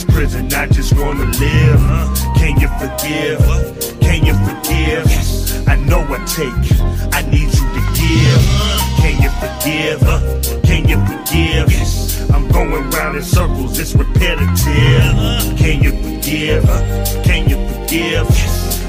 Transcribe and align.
This 0.00 0.14
prison, 0.14 0.52
I 0.52 0.66
just 0.66 0.92
wanna 0.94 1.24
live. 1.24 1.80
Can 2.36 2.58
you 2.60 2.68
forgive? 2.78 3.40
Can 4.00 4.24
you 4.24 4.34
forgive? 4.46 5.68
I 5.68 5.76
know 5.76 6.00
I 6.08 6.24
take, 6.26 7.12
I 7.12 7.22
need 7.30 7.50
you 7.52 7.66
to 7.76 7.82
give. 7.98 8.42
Can 9.00 9.22
you 9.22 9.30
forgive? 9.40 10.00
Can 10.62 10.88
you 10.88 10.98
forgive? 11.06 12.30
I'm 12.34 12.48
going 12.48 12.90
round 12.90 13.16
in 13.16 13.22
circles, 13.22 13.78
it's 13.78 13.94
repetitive. 13.94 15.58
Can 15.58 15.82
you 15.82 15.92
forgive? 16.02 16.64
Can 17.24 17.48
you 17.48 17.56
forgive? 17.68 18.26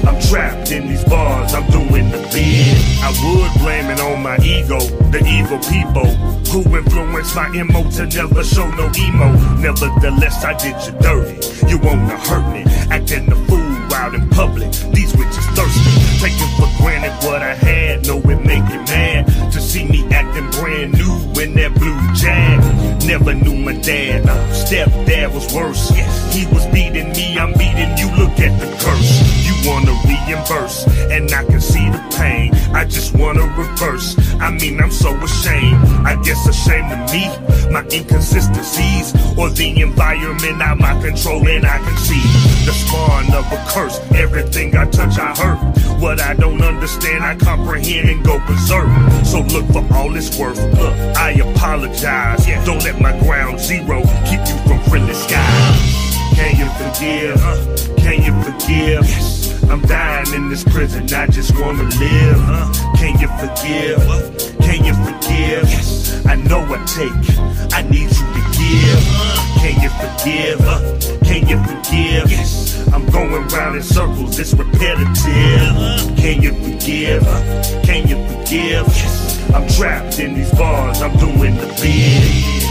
I'm 0.06 0.20
trapped 0.22 0.70
in 0.72 0.88
these 0.88 1.04
bars, 1.04 1.54
I'm 1.54 1.68
doing 1.70 2.10
the 2.10 2.18
bid. 2.32 2.76
I 3.02 3.10
would 3.22 3.62
blame 3.62 3.90
it 3.90 4.00
on 4.00 4.22
my 4.22 4.36
ego, 4.38 4.78
the 5.10 5.20
evil 5.26 5.58
people 5.70 6.41
who 6.52 6.60
influenced 6.76 7.34
my 7.34 7.50
emo 7.54 7.82
to 7.90 8.04
never 8.06 8.44
show 8.44 8.68
no 8.72 8.84
emo. 8.98 9.32
Nevertheless, 9.56 10.44
I 10.44 10.52
did 10.52 10.76
you 10.84 10.92
dirty. 11.00 11.34
You 11.66 11.78
wanna 11.78 12.18
hurt 12.28 12.46
me, 12.52 12.62
acting 12.90 13.24
the 13.24 13.36
fool 13.48 13.94
out 13.94 14.14
in 14.14 14.28
public. 14.28 14.70
These 14.92 15.16
witches 15.16 15.46
thirsty, 15.56 15.92
taking 16.20 16.52
for 16.58 16.68
granted 16.76 17.16
what 17.26 17.40
I 17.42 17.54
had. 17.54 18.06
Know 18.06 18.18
it 18.18 18.44
make 18.44 18.68
you 18.68 18.80
mad 18.92 19.26
to 19.50 19.60
see 19.60 19.84
me 19.86 20.04
acting 20.12 20.50
brand 20.60 20.92
new 20.92 21.14
in 21.40 21.54
that 21.54 21.72
blue 21.74 22.00
jag. 22.12 22.60
Never 23.06 23.32
knew 23.32 23.54
my 23.54 23.74
dad, 23.80 24.24
stepdad 24.52 25.32
was 25.32 25.52
worse. 25.54 25.88
He 26.34 26.44
was 26.52 26.66
beating 26.66 27.12
me, 27.12 27.38
I'm 27.38 27.52
beating 27.54 27.96
you. 27.96 28.08
Look 28.20 28.38
at 28.38 28.52
the 28.60 28.68
curse. 28.84 29.42
You 29.46 29.54
wanna 29.70 29.92
reimburse. 30.04 30.86
And 31.10 31.32
I 31.32 31.44
can 31.44 31.60
see 31.60 31.88
the 31.88 32.02
pain. 32.16 32.54
I 32.74 32.84
just 32.84 33.14
wanna 33.14 33.46
reverse. 33.56 34.16
I 34.40 34.50
mean, 34.50 34.80
I'm 34.80 34.90
so 34.90 35.14
ashamed. 35.16 35.76
I 36.06 36.20
guess 36.22 36.41
ashamed 36.46 36.90
to 36.90 36.98
me, 37.12 37.28
my 37.70 37.84
inconsistencies, 37.92 39.14
or 39.38 39.50
the 39.50 39.80
environment 39.80 40.62
out 40.62 40.78
my 40.78 41.00
control, 41.00 41.46
and 41.48 41.66
I 41.66 41.78
can 41.78 41.96
see 41.96 42.20
the 42.66 42.72
spawn 42.72 43.32
of 43.34 43.50
a 43.52 43.64
curse. 43.68 43.98
Everything 44.14 44.76
I 44.76 44.86
touch, 44.86 45.18
I 45.18 45.34
hurt. 45.34 46.00
What 46.00 46.20
I 46.20 46.34
don't 46.34 46.62
understand, 46.62 47.24
I 47.24 47.36
comprehend 47.36 48.08
and 48.08 48.24
go 48.24 48.38
berserk. 48.46 48.88
So 49.24 49.40
look 49.40 49.66
for 49.72 49.86
all 49.94 50.14
it's 50.16 50.36
worth. 50.38 50.58
Look, 50.78 50.94
I 51.16 51.32
apologize. 51.32 52.46
Yeah. 52.46 52.64
Don't 52.64 52.82
let 52.84 53.00
my 53.00 53.18
ground 53.20 53.60
zero 53.60 54.02
keep 54.26 54.40
you 54.40 54.56
from 54.66 54.80
friendly 54.90 55.14
skies. 55.14 56.02
Can 56.34 56.56
you 56.56 56.68
forgive? 56.80 57.96
Can 57.98 58.22
you 58.22 58.32
forgive? 58.42 59.70
I'm 59.70 59.80
dying 59.82 60.34
in 60.34 60.50
this 60.50 60.64
prison, 60.64 61.04
I 61.14 61.26
just 61.28 61.58
wanna 61.58 61.84
live. 61.84 62.76
Can 62.96 63.18
you 63.20 63.28
forgive? 63.38 64.51
Can 64.72 64.86
you 64.86 64.94
forgive? 64.94 65.68
Yes. 65.68 66.24
I 66.24 66.34
know 66.34 66.60
I 66.60 66.82
take, 66.86 67.12
I 67.74 67.82
need 67.90 68.08
you 68.08 68.24
to 68.36 68.42
give. 68.56 69.02
Can 69.60 69.82
you 69.82 69.90
forgive? 70.00 70.60
Can 71.20 71.46
you 71.46 71.58
forgive? 71.62 72.30
Yes. 72.30 72.88
I'm 72.90 73.04
going 73.10 73.46
round 73.48 73.76
in 73.76 73.82
circles, 73.82 74.38
it's 74.38 74.54
repetitive. 74.54 76.16
Can 76.16 76.40
you 76.40 76.54
forgive? 76.54 77.22
Can 77.84 78.08
you 78.08 78.16
forgive? 78.28 78.86
Yes. 78.86 79.50
I'm 79.52 79.68
trapped 79.68 80.18
in 80.18 80.32
these 80.32 80.50
bars, 80.52 81.02
I'm 81.02 81.18
doing 81.18 81.54
the 81.56 81.66
bid. 81.82 82.61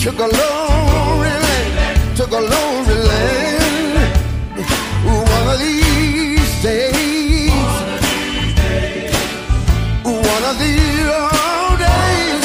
Is. 0.00 0.04
To 0.04 0.10
the 0.10 0.16
glory 0.16 1.30
land, 1.30 2.16
to 2.16 2.22
the 2.22 2.28
glory 2.28 2.94
land. 3.08 4.16
One 5.04 5.48
of 5.48 5.58
these 5.58 6.62
days, 6.62 7.50
one 10.04 10.44
of 10.44 10.58
these 10.58 11.06
old 11.06 11.78
days, 11.78 12.42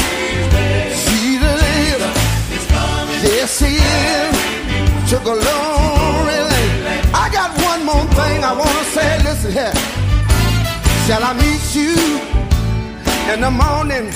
Jesus 1.07 1.61
is, 1.79 2.01
yes, 3.23 3.59
He 3.59 3.75
is. 3.75 5.09
To 5.09 5.15
the 5.15 5.23
glory 5.23 6.39
land. 6.51 7.09
I 7.13 7.29
got 7.31 7.51
one 7.63 7.85
more 7.85 8.05
thing 8.15 8.43
I 8.43 8.53
want 8.53 8.69
to 8.69 8.85
say. 8.85 9.23
Listen 9.23 9.51
here. 9.51 9.73
Shall 11.05 11.23
I 11.23 11.33
meet 11.33 11.75
you 11.75 11.95
in 13.31 13.41
the 13.41 13.51
morning 13.51 14.11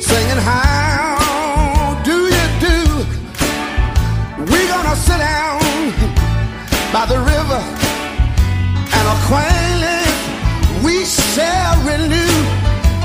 singing 0.00 0.42
how 0.42 1.15
by 6.96 7.04
the 7.04 7.20
river 7.34 7.60
and 8.96 9.04
acquaintance 9.16 10.18
we 10.82 11.04
shall 11.04 11.76
renew. 11.90 12.36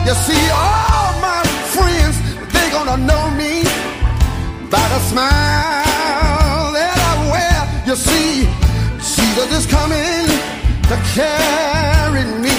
You 0.08 0.16
see, 0.26 0.44
all 0.64 1.12
my 1.30 1.42
friends, 1.76 2.16
they 2.54 2.68
gonna 2.72 2.96
know 3.10 3.24
me 3.42 3.54
by 4.74 4.86
the 4.94 5.00
smile 5.12 6.68
that 6.78 6.98
I 7.10 7.14
wear. 7.34 7.60
You 7.90 7.96
see, 8.08 8.48
Jesus 9.16 9.50
is 9.60 9.66
coming 9.78 10.26
to 10.90 10.96
carry 11.18 12.24
me 12.46 12.56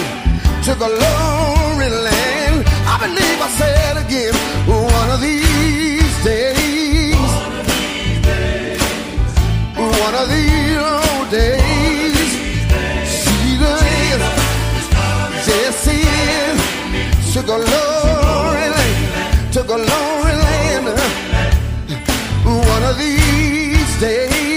to 0.67 0.73
the 0.83 0.91
glory 0.99 1.91
land. 2.09 2.57
I 2.93 2.97
believe 3.05 3.39
I 3.49 3.51
said 3.61 3.95
again, 4.05 4.35
one 4.69 5.11
of 5.17 5.21
these 5.29 6.17
days, 6.29 6.62
one 10.05 10.15
of 10.17 10.29
these 10.29 10.77
old 10.77 11.31
days, 11.31 12.31
Jesus 13.23 13.81
is, 14.11 14.21
yes 15.49 15.79
he 15.87 15.99
is, 16.43 16.61
to 17.33 17.41
the 17.41 17.59
glory 17.63 18.67
land, 18.75 19.53
to 19.53 19.61
the 19.63 19.77
glory 19.85 20.35
land. 20.47 20.87
One 22.73 22.85
of 22.91 22.95
these 22.99 23.93
days, 24.01 24.52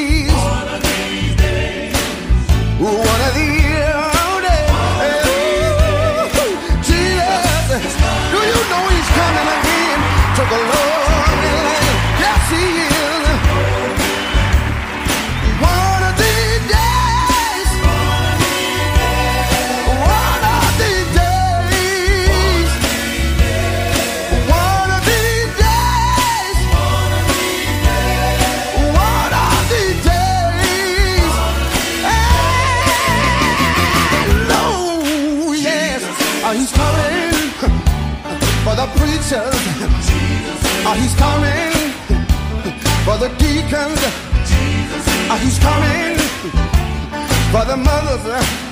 the 48.18 48.30
mothers. 48.30 48.65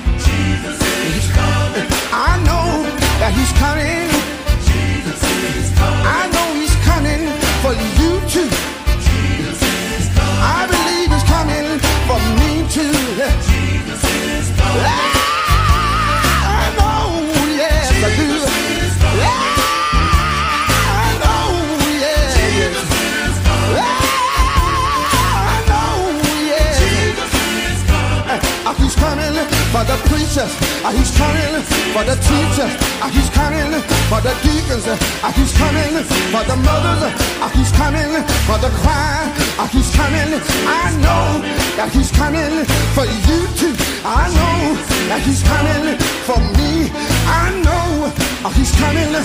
For 34.08 34.20
the 34.20 34.32
deacons. 34.42 34.86
Uh, 34.86 35.32
He's 35.32 35.52
coming 35.56 35.94
for 36.32 36.44
the 36.44 36.56
mothers. 36.56 37.02
Uh, 37.40 37.48
He's 37.56 37.72
coming 37.72 38.12
for 38.46 38.58
the 38.58 38.70
choir. 38.82 39.32
Uh, 39.58 39.66
He's 39.68 39.90
coming. 39.94 40.28
I 40.66 40.90
know 41.04 41.40
that 41.76 41.90
He's 41.92 42.10
coming 42.10 42.64
for 42.94 43.04
you 43.04 43.38
too. 43.60 43.74
I 44.04 44.28
know 44.36 44.76
that 45.08 45.20
He's 45.24 45.42
coming 45.42 45.96
for 46.28 46.38
me. 46.58 46.90
I 47.26 47.50
know 47.64 48.12
uh, 48.44 48.50
He's 48.52 48.72
coming. 48.76 49.14
Uh. 49.14 49.24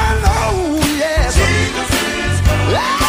I 0.00 0.08
know, 0.24 0.76
yes. 0.96 1.36
Yeah, 2.70 2.98
I 3.00 3.07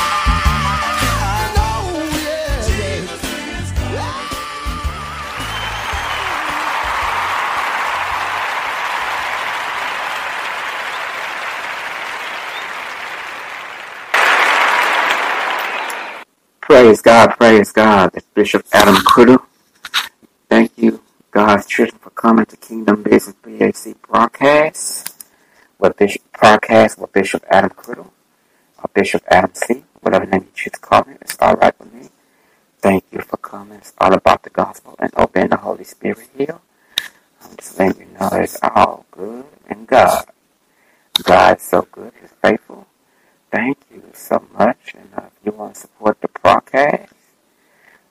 Praise 16.69 17.01
God, 17.01 17.29
praise 17.31 17.71
God. 17.71 18.11
It's 18.13 18.27
Bishop 18.35 18.63
Adam 18.73 18.93
Criddle. 18.97 19.43
Thank 20.51 20.77
you, 20.77 21.01
God's 21.31 21.65
children, 21.65 21.97
for 21.97 22.11
coming 22.11 22.45
to 22.45 22.55
Kingdom 22.57 23.01
Business 23.01 23.35
BAC 23.41 23.99
broadcast. 24.03 25.25
With 25.79 25.97
Bishop 25.97 26.21
broadcast 26.39 26.99
with 26.99 27.11
Bishop 27.11 27.43
Adam 27.49 27.71
Criddle 27.71 28.11
or 28.77 28.89
Bishop 28.93 29.23
Adam 29.29 29.49
C. 29.55 29.83
Whatever 30.01 30.27
name 30.27 30.41
you 30.41 30.51
choose 30.53 30.73
to 30.73 30.79
call 30.79 31.05
me, 31.05 31.15
it's 31.19 31.35
all 31.39 31.55
right 31.55 31.73
with 31.79 31.91
me. 31.91 32.09
Thank 32.77 33.03
you 33.11 33.21
for 33.21 33.37
coming. 33.37 33.79
It's 33.79 33.93
all 33.97 34.13
about 34.13 34.43
the 34.43 34.51
gospel 34.51 34.95
and 34.99 35.11
obeying 35.17 35.49
the 35.49 35.57
Holy 35.57 35.85
Spirit 35.85 36.29
here. 36.37 36.59
I'm 37.43 37.57
just 37.57 37.79
letting 37.79 38.01
you 38.11 38.19
know 38.19 38.29
it's 38.33 38.59
all 38.61 39.07
good 39.09 39.45
in 39.71 39.85
God. 39.85 40.23
God's 41.23 41.63
so 41.63 41.87
good, 41.91 42.13
He's 42.21 42.29
faithful. 42.43 42.85
Thank 43.51 43.77
you 43.91 44.03
so 44.13 44.45
much. 44.57 44.93
And 44.95 45.09
uh, 45.15 45.23
if 45.27 45.33
you 45.45 45.51
want 45.53 45.75
to 45.75 45.81
support 45.81 46.21
the 46.21 46.29
broadcast, 46.41 47.13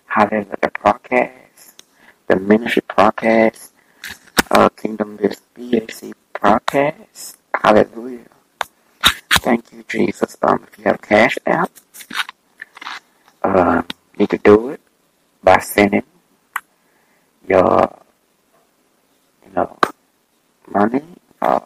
hallelujah, 0.07 0.57
the 0.61 0.71
broadcast, 0.83 1.83
the 2.28 2.37
ministry 2.37 2.83
broadcast, 2.95 3.73
uh, 4.50 4.68
Kingdom 4.71 5.16
Biz 5.16 5.40
BAC 5.54 6.14
broadcast, 6.40 7.37
hallelujah. 7.54 8.26
Thank 9.35 9.73
you, 9.73 9.85
Jesus. 9.88 10.37
Um, 10.42 10.66
if 10.71 10.78
you 10.78 10.85
have 10.85 11.00
cash 11.02 11.38
app, 11.47 11.71
uh, 13.42 13.83
you 14.18 14.26
can 14.26 14.40
do 14.42 14.71
it 14.71 14.80
by 15.42 15.59
sending 15.61 16.02
your, 17.49 17.99
you 19.47 19.52
know, 19.54 19.78
money. 20.68 21.02
Uh, 21.40 21.61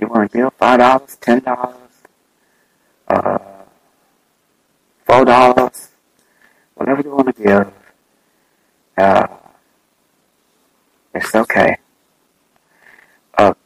you 0.00 0.08
want 0.08 0.30
to 0.32 0.38
give 0.38 0.52
five 0.54 0.80
dollars, 0.80 1.16
ten 1.20 1.40
dollars, 1.40 1.76
uh, 3.08 3.38
four 5.06 5.23
dollars, 5.34 5.90
whatever 6.76 7.02
you 7.02 7.10
want 7.16 7.28
to 7.36 7.42
give. 7.42 7.72
Uh, 8.96 9.26
it's 11.14 11.34
okay. 11.34 11.76
A 13.38 13.56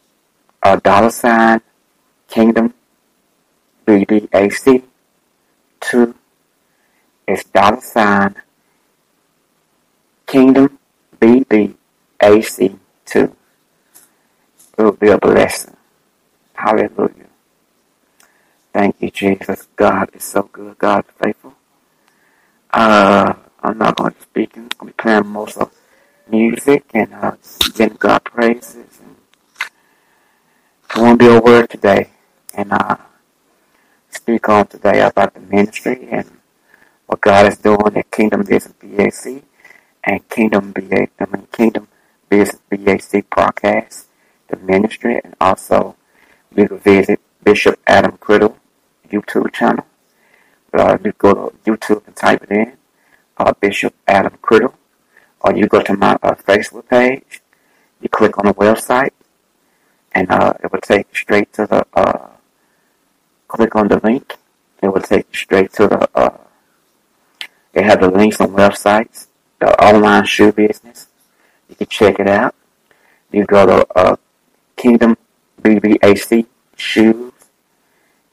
a 0.63 0.81
dollar 0.81 1.11
sign, 1.11 1.61
Kingdom, 2.29 2.75
BBAC, 3.87 4.83
two. 5.81 6.15
It's 7.27 7.45
dollar 7.45 7.81
sign, 7.83 8.37
Kingdom, 10.27 10.79
BBAC, 11.21 12.79
two. 13.05 13.37
It 14.79 14.83
will 14.83 14.93
be 14.93 15.09
a 15.09 15.19
blessing. 15.19 15.77
Hallelujah. 16.55 17.29
Thank 18.73 18.97
you, 19.01 19.11
Jesus. 19.11 19.69
God 19.77 20.11
is 20.15 20.25
so 20.25 20.43
good. 20.45 20.79
God 20.79 21.05
is 21.09 21.15
faithful. 21.23 21.55
Uh, 22.71 23.35
I'm 23.63 23.79
not 23.79 23.97
going 23.97 24.13
to 24.13 24.21
speak. 24.21 24.57
I'm 24.57 24.69
going 24.69 24.79
to 24.81 24.85
be 24.87 24.93
playing 24.93 25.27
most 25.27 25.57
of 25.57 25.73
music 26.29 26.85
and 26.93 27.13
uh, 27.15 27.33
giving 27.75 27.97
God 27.97 28.25
praises. 28.25 29.01
And 29.01 29.17
I 30.91 31.01
want 31.01 31.19
to 31.19 31.27
be 31.29 31.35
a 31.35 31.41
word 31.41 31.71
today 31.71 32.11
and 32.55 32.73
uh, 32.73 32.97
speak 34.11 34.49
on 34.49 34.67
today 34.67 35.01
about 35.01 35.35
the 35.35 35.41
ministry 35.41 36.09
and 36.11 36.31
what 37.07 37.23
God 37.23 37.47
is 37.47 37.59
doing 37.59 37.97
at 37.97 38.11
Kingdom 38.11 38.43
Business 38.43 38.75
BAC 38.81 39.43
and 40.05 40.29
Kingdom 40.29 40.73
BAC, 40.73 41.11
I 41.19 41.25
mean 41.27 41.47
Kingdom 41.51 41.89
Business 42.29 42.61
BAC 42.69 43.29
podcast, 43.31 44.05
the 44.49 44.57
ministry, 44.59 45.21
and 45.25 45.35
also 45.41 45.97
you 46.55 46.69
can 46.69 46.79
visit 46.79 47.21
Bishop 47.43 47.81
Adam 47.87 48.19
Criddle 48.19 48.57
YouTube 49.11 49.53
channel. 49.53 49.87
Uh, 50.73 50.99
you 51.05 51.13
go 51.19 51.35
to 51.35 51.57
YouTube 51.65 52.07
and 52.07 52.15
type 52.15 52.43
it 52.43 52.51
in, 52.51 52.77
uh, 53.39 53.53
Bishop 53.61 53.95
Adam 54.07 54.37
Criddle, 54.43 54.75
or 55.41 55.55
you 55.55 55.67
go 55.67 55.81
to 55.83 55.97
my 55.97 56.19
uh, 56.23 56.35
Facebook 56.35 56.89
page. 56.89 57.41
You 58.01 58.09
click 58.09 58.39
on 58.39 58.47
the 58.47 58.55
website, 58.55 59.13
and 60.13 60.31
uh, 60.31 60.53
it 60.63 60.71
will 60.73 60.81
take 60.81 61.07
you 61.11 61.17
straight 61.17 61.53
to 61.55 61.67
the. 61.67 61.87
Uh, 61.95 62.29
click 63.49 63.75
on 63.75 63.89
the 63.89 63.99
link. 64.05 64.37
It 64.83 64.89
will 64.89 65.01
take 65.01 65.27
you 65.33 65.39
straight 65.39 65.73
to 65.75 65.89
the. 65.89 66.09
Uh, 66.15 66.37
they 67.73 67.83
have 67.83 68.01
the 68.01 68.11
links 68.11 68.41
on 68.41 68.49
websites, 68.49 69.27
the 69.59 69.73
online 69.83 70.27
shoe 70.27 70.53
business. 70.53 71.09
You 71.69 71.77
can 71.77 71.87
check 71.87 72.19
it 72.21 72.29
out. 72.29 72.55
You 73.31 73.45
go 73.45 73.67
to 73.67 73.87
uh, 73.97 74.17
Kingdom 74.77 75.17
BBAC 75.61 76.47
shoes, 76.77 77.33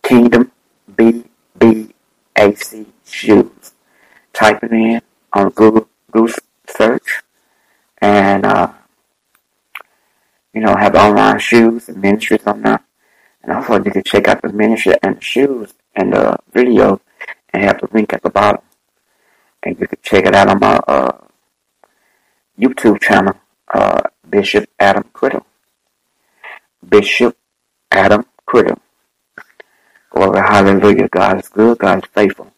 Kingdom 0.04 0.52
BBAC 0.92 1.95
shoes. 3.06 3.74
Type 4.34 4.64
it 4.64 4.72
in 4.72 5.02
on 5.34 5.50
Google, 5.50 5.88
Google 6.12 6.34
search, 6.68 7.24
and 8.02 8.46
uh, 8.46 8.72
you 10.54 10.62
know 10.62 10.76
have 10.76 10.96
online 10.96 11.40
shoes 11.40 11.88
and 11.90 12.02
ministries 12.02 12.46
on 12.46 12.62
there. 12.62 12.82
And 13.44 13.54
also 13.54 13.84
you 13.84 13.92
can 13.92 14.04
check 14.04 14.28
out 14.28 14.42
the 14.42 14.52
ministry 14.52 14.94
and 15.02 15.18
the 15.18 15.22
shoes 15.22 15.74
and 15.96 16.14
the 16.14 16.38
video, 16.54 17.00
and 17.54 17.64
have 17.64 17.80
the 17.80 17.88
link 17.94 18.14
at 18.14 18.22
the 18.24 18.30
bottom. 18.30 18.62
And 19.64 19.80
you 19.80 19.88
can 19.88 20.00
check 20.02 20.26
it 20.26 20.36
out 20.36 20.50
on 20.50 20.60
my 20.60 20.80
uh, 20.88 21.18
YouTube 22.60 23.02
channel, 23.02 23.36
uh, 23.74 24.02
Bishop 24.30 24.70
Adam 24.80 25.06
Criddle. 25.14 25.46
Bishop 26.88 27.38
Adam 27.92 28.26
Criddle. 28.48 28.80
Glory, 30.16 30.40
hallelujah. 30.40 31.10
God 31.10 31.42
is 31.42 31.50
good. 31.50 31.80
God 31.80 32.04
is 32.06 32.10
faithful. 32.14 32.54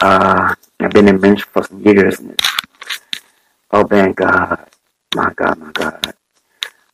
Uh, 0.00 0.54
I've 0.80 0.90
been 0.90 1.08
in 1.08 1.20
ministry 1.20 1.50
for 1.52 1.64
some 1.64 1.80
years. 1.82 2.20
And 2.20 2.40
obeying 3.72 4.12
God. 4.14 4.68
My 5.14 5.32
God, 5.34 5.58
my 5.58 5.72
God. 5.72 6.14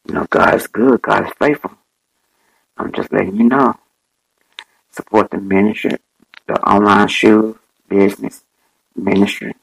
You 0.09 0.15
know, 0.15 0.27
God 0.31 0.55
is 0.57 0.67
good. 0.67 1.03
God 1.03 1.27
is 1.27 1.33
faithful. 1.39 1.73
I'm 2.77 2.93
just 2.93 3.13
letting 3.13 3.37
you 3.37 3.45
know. 3.45 3.75
Support 4.93 5.31
the 5.31 5.39
ministry, 5.39 5.99
the 6.49 6.55
online 6.63 7.09
shoe 7.09 7.59
business 7.89 8.45
ministry, 8.97 9.55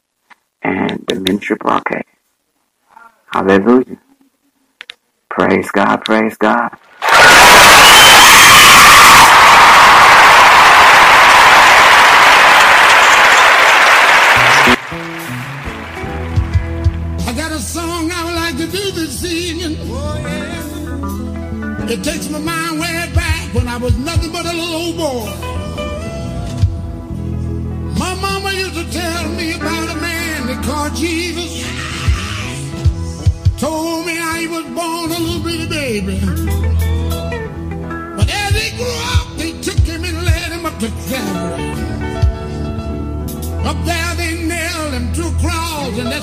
and 0.61 1.05
the 1.07 1.15
ministry 1.15 1.57
broadcast. 1.59 2.07
Hallelujah. 3.31 3.97
Praise 5.29 5.71
God, 5.71 5.97
praise 6.05 6.37
God. 6.37 6.77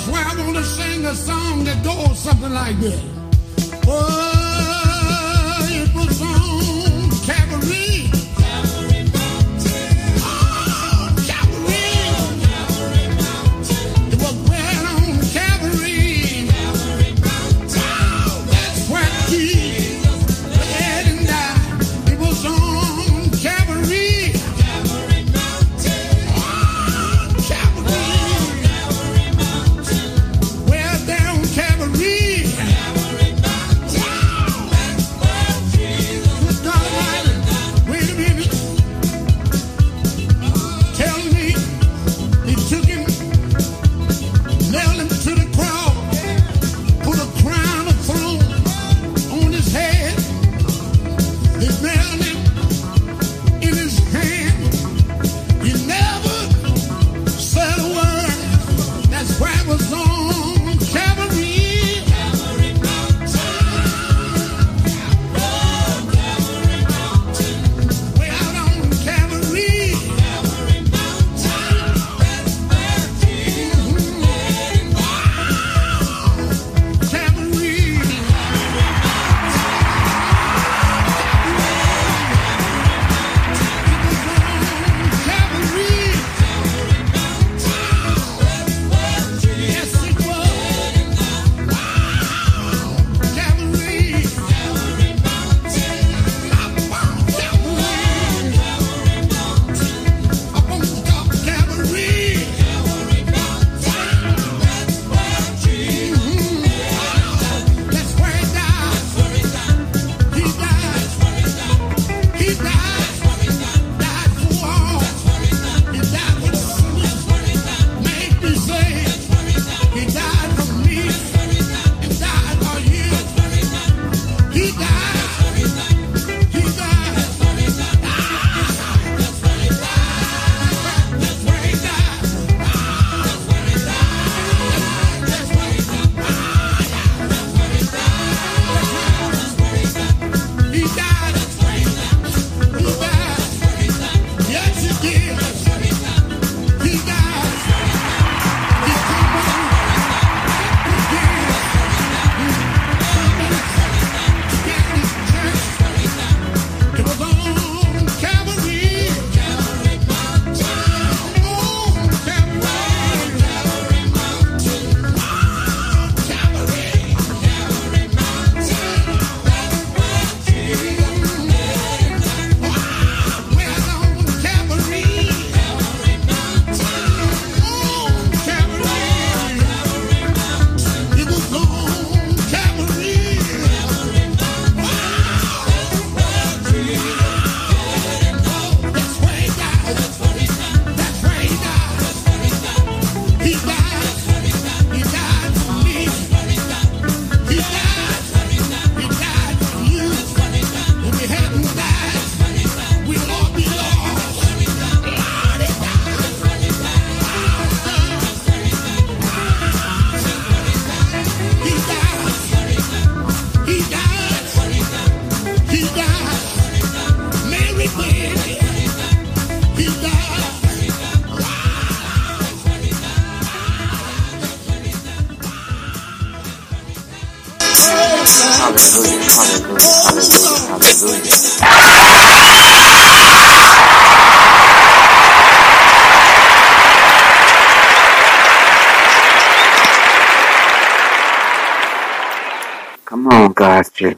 That's 0.05 0.15
why 0.15 0.33
I 0.33 0.45
want 0.45 0.57
to 0.57 0.65
sing 0.65 1.07
a 1.07 1.15
song 1.15 1.63
that 1.63 1.85
goes 1.85 2.19
something 2.19 2.53
like 2.53 2.77
this. 2.81 3.01
Oh, 3.87 4.32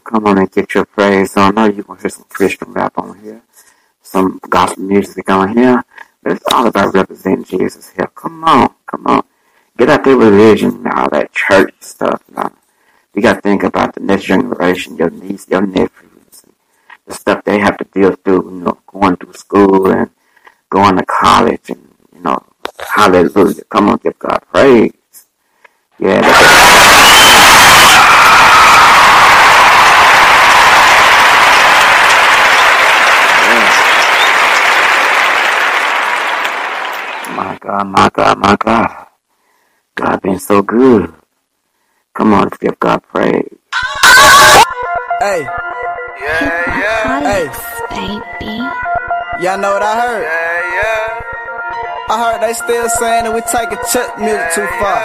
Come 0.05 0.27
on 0.27 0.39
and 0.39 0.51
get 0.51 0.75
your 0.75 0.87
praise 0.87 1.37
on. 1.37 1.59
I 1.59 1.69
know 1.69 1.75
you' 1.75 1.83
gonna 1.85 2.01
hear 2.01 2.11
some 2.11 2.27
Christian 2.29 2.73
rap 2.73 2.95
on 2.99 3.19
here, 3.21 3.43
some 4.03 4.41
gospel 4.51 4.85
music 4.85 5.31
on 5.31 5.57
here, 5.57 5.85
but 6.23 6.33
it's 6.33 6.45
all 6.53 6.67
about 6.67 6.95
representing 6.95 7.45
Jesus 7.45 7.91
here. 7.91 8.09
Come 8.15 8.45
on, 8.45 8.75
come 8.87 9.07
on. 9.07 9.25
Get 9.79 9.91
out 9.91 10.05
there 10.05 10.17
religion 10.17 10.71
and 10.71 10.89
all 10.89 11.11
that 11.11 11.33
church 11.33 11.75
stuff. 11.81 12.23
Now. 12.35 12.53
You 13.15 13.23
got 13.23 13.35
to 13.37 13.41
think 13.43 13.65
about 13.65 13.95
the 13.95 14.01
next 14.01 14.25
generation, 14.25 14.97
your 14.97 15.11
niece, 15.11 15.49
your 15.49 15.67
nephews, 15.67 16.45
the 17.07 17.15
stuff 17.15 17.45
they 17.45 17.59
have 17.61 17.79
to 17.79 17.85
deal 17.87 18.13
through, 18.17 18.45
you 18.51 18.61
know, 18.65 18.79
going 18.87 19.17
through 19.17 19.35
school 19.35 19.89
and 19.91 20.11
going 20.71 20.97
to 20.97 21.07
college 21.07 21.71
and, 21.71 21.95
you 22.15 22.23
know, 22.23 22.43
hallelujah. 22.95 23.65
Come 23.71 23.91
on, 23.91 23.99
give 23.99 24.19
God 24.19 24.41
praise. 24.53 24.93
Yeah. 25.99 27.61
God, 37.65 37.87
my 37.87 38.11
God, 38.13 38.39
my 38.39 38.57
God. 38.57 39.07
God 39.95 40.21
been 40.21 40.39
so 40.39 40.61
good. 40.61 41.11
Come 42.13 42.35
on, 42.35 42.43
let's 42.45 42.59
give 42.59 42.79
God 42.79 43.03
praise. 43.05 43.49
Hey. 45.25 45.49
Yeah, 46.21 46.77
yeah. 46.77 47.25
Hey. 47.25 47.49
baby. 47.89 48.61
Y'all 49.43 49.57
know 49.57 49.73
what 49.73 49.81
I 49.83 49.97
heard? 49.99 50.25
Yeah, 50.29 50.61
yeah. 50.77 52.13
I 52.13 52.21
heard 52.21 52.43
they 52.43 52.53
still 52.53 52.89
saying 53.01 53.25
that 53.25 53.33
we 53.33 53.41
taking 53.49 53.81
church 53.89 54.13
music 54.21 54.45
too 54.53 54.69
far. 54.77 55.01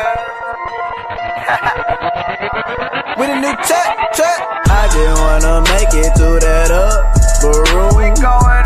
we 3.23 3.23
the 3.23 3.39
new 3.39 3.55
church, 3.63 3.95
church. 4.19 4.43
I 4.67 4.83
just 4.91 5.15
wanna 5.15 5.63
make 5.63 5.95
it 5.95 6.11
to 6.11 6.43
that 6.43 6.71
up, 6.75 7.07
room. 7.43 7.95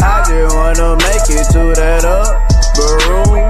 I 0.02 0.24
just 0.28 0.56
wanna 0.56 0.96
make 0.98 1.30
it 1.30 1.46
to 1.54 1.74
that 1.76 2.06
up, 2.06 2.42
room. 2.78 3.48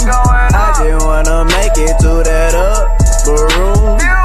I 0.53 0.73
just 0.77 1.05
wanna 1.05 1.45
make 1.45 1.77
it 1.77 1.97
to 1.99 2.23
that 2.23 2.55
up, 2.55 2.99
room. 3.27 4.22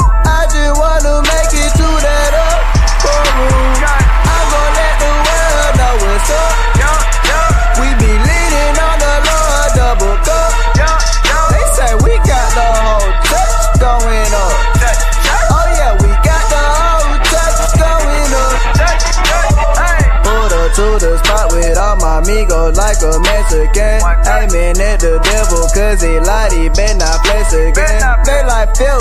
Like 22.77 23.01
a 23.01 23.19
Mexican. 23.21 24.03
Aiming 24.29 24.81
at 24.81 25.01
the 25.01 25.21
devil 25.23 25.65
cause 25.73 26.03
he 26.03 26.19
lied, 26.21 26.53
he 26.53 26.69
been 26.69 26.99
not 26.99 27.25
flex 27.25 27.53
again. 27.53 28.01
They 28.25 28.45
like, 28.45 28.75
Phil, 28.77 29.01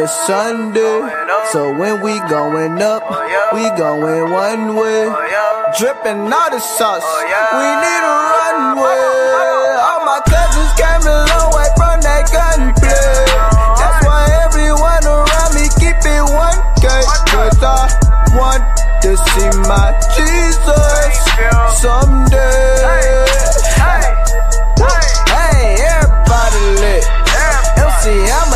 the 0.00 0.06
Sunday. 0.06 0.96
So 1.52 1.76
when 1.76 2.00
we 2.00 2.16
going 2.32 2.80
up, 2.80 3.04
we 3.52 3.68
going 3.76 4.32
one 4.32 4.76
way. 4.76 5.12
Dripping 5.76 6.24
all 6.32 6.50
the 6.50 6.58
sauce. 6.58 7.04
We 7.52 7.68
need 7.84 8.04
a 8.08 8.14
runway. 8.32 9.04
All 9.76 10.00
my 10.08 10.20
cousins 10.24 10.72
came 10.80 11.04
a 11.04 11.28
long 11.28 11.52
way 11.52 11.68
from 11.76 12.00
that 12.00 12.24
gunplay. 12.32 13.28
That's 13.76 14.00
why 14.08 14.24
everyone 14.48 15.04
around 15.04 15.52
me 15.52 15.68
keep 15.76 16.00
it 16.00 16.24
1K. 16.32 16.86
Cause 17.28 17.60
I 17.60 17.92
want 18.40 18.64
to 19.04 19.10
see 19.20 19.52
my 19.68 19.92
Jesus 20.16 21.12
someday. 21.76 22.88
Hey, 25.28 25.76
everybody 25.92 26.64
lit. 26.80 27.04
MC, 27.76 28.16
I'm 28.32 28.49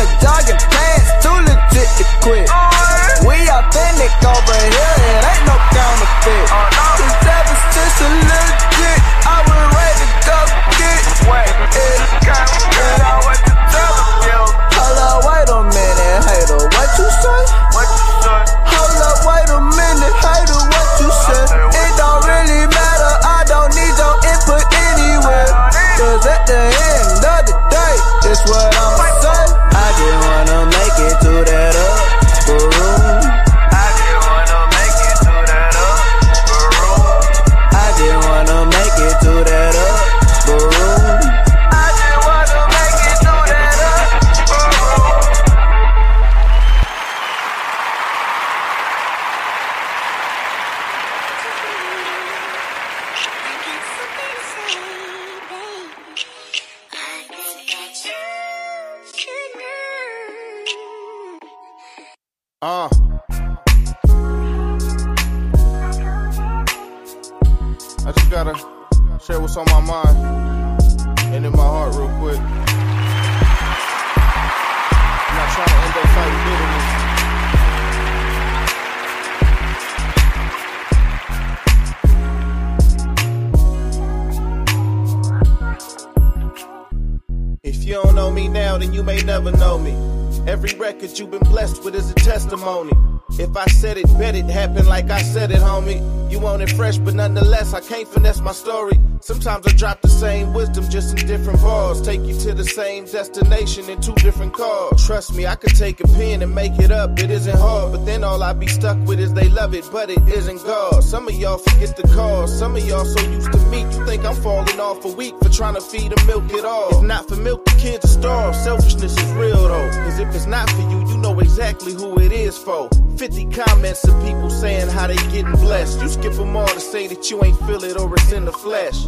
Every 90.47 90.77
record 90.77 91.17
you've 91.17 91.31
been 91.31 91.43
blessed 91.43 91.83
with 91.83 91.95
is 91.95 92.11
a 92.11 92.13
testimony. 92.13 92.93
If 93.31 93.57
I 93.57 93.65
said 93.65 93.97
it, 93.97 94.05
bet 94.19 94.35
it 94.35 94.45
happened 94.45 94.87
like 94.87 95.09
I 95.09 95.21
said 95.23 95.49
it, 95.49 95.57
homie. 95.57 95.99
You 96.31 96.39
want 96.39 96.61
it 96.61 96.69
fresh, 96.69 96.99
but 96.99 97.15
nonetheless, 97.15 97.73
I 97.73 97.81
can't 97.81 98.07
finesse 98.07 98.41
my 98.41 98.51
story. 98.51 98.99
Sometimes 99.21 99.65
I 99.67 99.71
drop 99.71 100.01
the 100.01 100.09
same 100.09 100.53
wisdom 100.53 100.89
just 100.89 101.17
in 101.17 101.27
different 101.27 101.61
bars. 101.61 102.01
Take 102.01 102.21
you 102.21 102.37
to 102.39 102.53
the 102.53 102.63
same 102.63 103.05
destination 103.05 103.89
in 103.89 104.01
two 104.01 104.13
different 104.15 104.53
cars. 104.53 105.05
Trust 105.05 105.33
me, 105.33 105.47
I 105.47 105.55
could 105.55 105.75
take 105.75 105.99
a 105.99 106.07
pen 106.07 106.41
and 106.41 106.53
make 106.53 106.77
it 106.79 106.91
up. 106.91 107.17
It 107.19 107.31
isn't 107.31 107.57
hard, 107.57 107.91
but 107.91 108.05
then 108.05 108.23
all 108.23 108.41
I 108.43 108.53
be 108.53 108.67
stuck 108.67 108.97
with 109.07 109.19
is 109.19 109.33
they 109.33 109.49
love 109.49 109.73
it, 109.73 109.85
but 109.91 110.09
it 110.09 110.27
isn't 110.27 110.63
God. 110.63 111.03
Some 111.03 111.27
of 111.27 111.35
y'all 111.35 111.57
forget 111.57 111.95
the 111.95 112.03
cause. 112.13 112.57
Some 112.57 112.75
of 112.75 112.85
y'all 112.85 113.05
so 113.05 113.21
used 113.29 113.51
to 113.51 113.59
meat, 113.67 113.87
you 113.95 114.05
think 114.05 114.25
I'm 114.25 114.35
falling 114.35 114.79
off 114.79 115.03
a 115.05 115.09
week 115.09 115.35
for 115.41 115.49
trying 115.49 115.75
to 115.75 115.81
feed 115.81 116.11
them 116.11 116.27
milk 116.27 116.51
it 116.51 116.65
all. 116.65 116.97
If 116.97 117.03
not 117.03 117.27
for 117.27 117.35
milk, 117.35 117.65
the 117.65 117.71
kids 117.71 118.05
are 118.05 118.19
starved. 118.19 118.57
Selfishness 118.57 119.17
is 119.17 119.31
real 119.33 119.67
though. 119.67 119.89
Cause 120.03 120.19
if 120.19 120.33
it's 120.35 120.45
not 120.45 120.69
for 120.69 120.81
you, 120.81 121.07
you 121.07 121.17
know 121.17 121.39
exactly 121.39 121.93
who 121.93 122.19
it 122.19 122.31
is 122.31 122.57
for. 122.57 122.89
50 123.17 123.45
comments 123.45 124.03
of 124.07 124.21
people 124.23 124.49
saying 124.49 124.89
how 124.89 125.07
they 125.07 125.15
getting 125.15 125.51
blessed. 125.53 126.01
You 126.01 126.09
skip 126.09 126.33
them 126.33 126.55
all 126.55 126.67
to 126.67 126.79
say 126.79 127.07
that 127.07 127.29
you 127.31 127.43
ain't 127.43 127.57
feel 127.59 127.83
it 127.83 127.97
or 127.97 128.13
it's 128.13 128.31
in 128.31 128.45
the 128.45 128.51
flesh. 128.51 129.07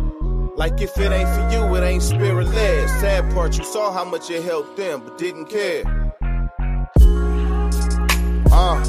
Like 0.58 0.82
if 0.82 0.98
it 0.98 1.12
ain't 1.12 1.30
for 1.30 1.48
you, 1.52 1.76
it 1.76 1.84
ain't 1.84 2.02
spirit 2.02 2.48
led. 2.48 2.90
Sad 3.00 3.32
part, 3.32 3.56
you 3.56 3.64
saw 3.64 3.94
how 3.94 4.04
much 4.04 4.32
it 4.32 4.44
helped 4.44 4.76
them, 4.76 5.04
but 5.06 5.16
didn't 5.16 5.46
care. 5.46 5.84
Uh. 8.52 8.82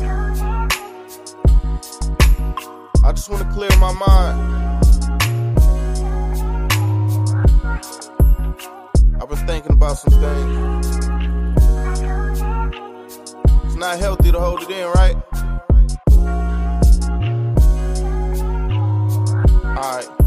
I 3.04 3.12
just 3.12 3.28
wanna 3.28 3.52
clear 3.52 3.68
my 3.78 3.92
mind. 3.92 4.84
I've 9.20 9.28
been 9.28 9.46
thinking 9.46 9.72
about 9.72 9.98
some 9.98 10.18
things. 10.22 10.86
It's 13.66 13.76
not 13.76 13.98
healthy 13.98 14.32
to 14.32 14.40
hold 14.40 14.62
it 14.62 14.70
in, 14.70 14.86
right? 14.86 15.16
Alright. 19.76 20.17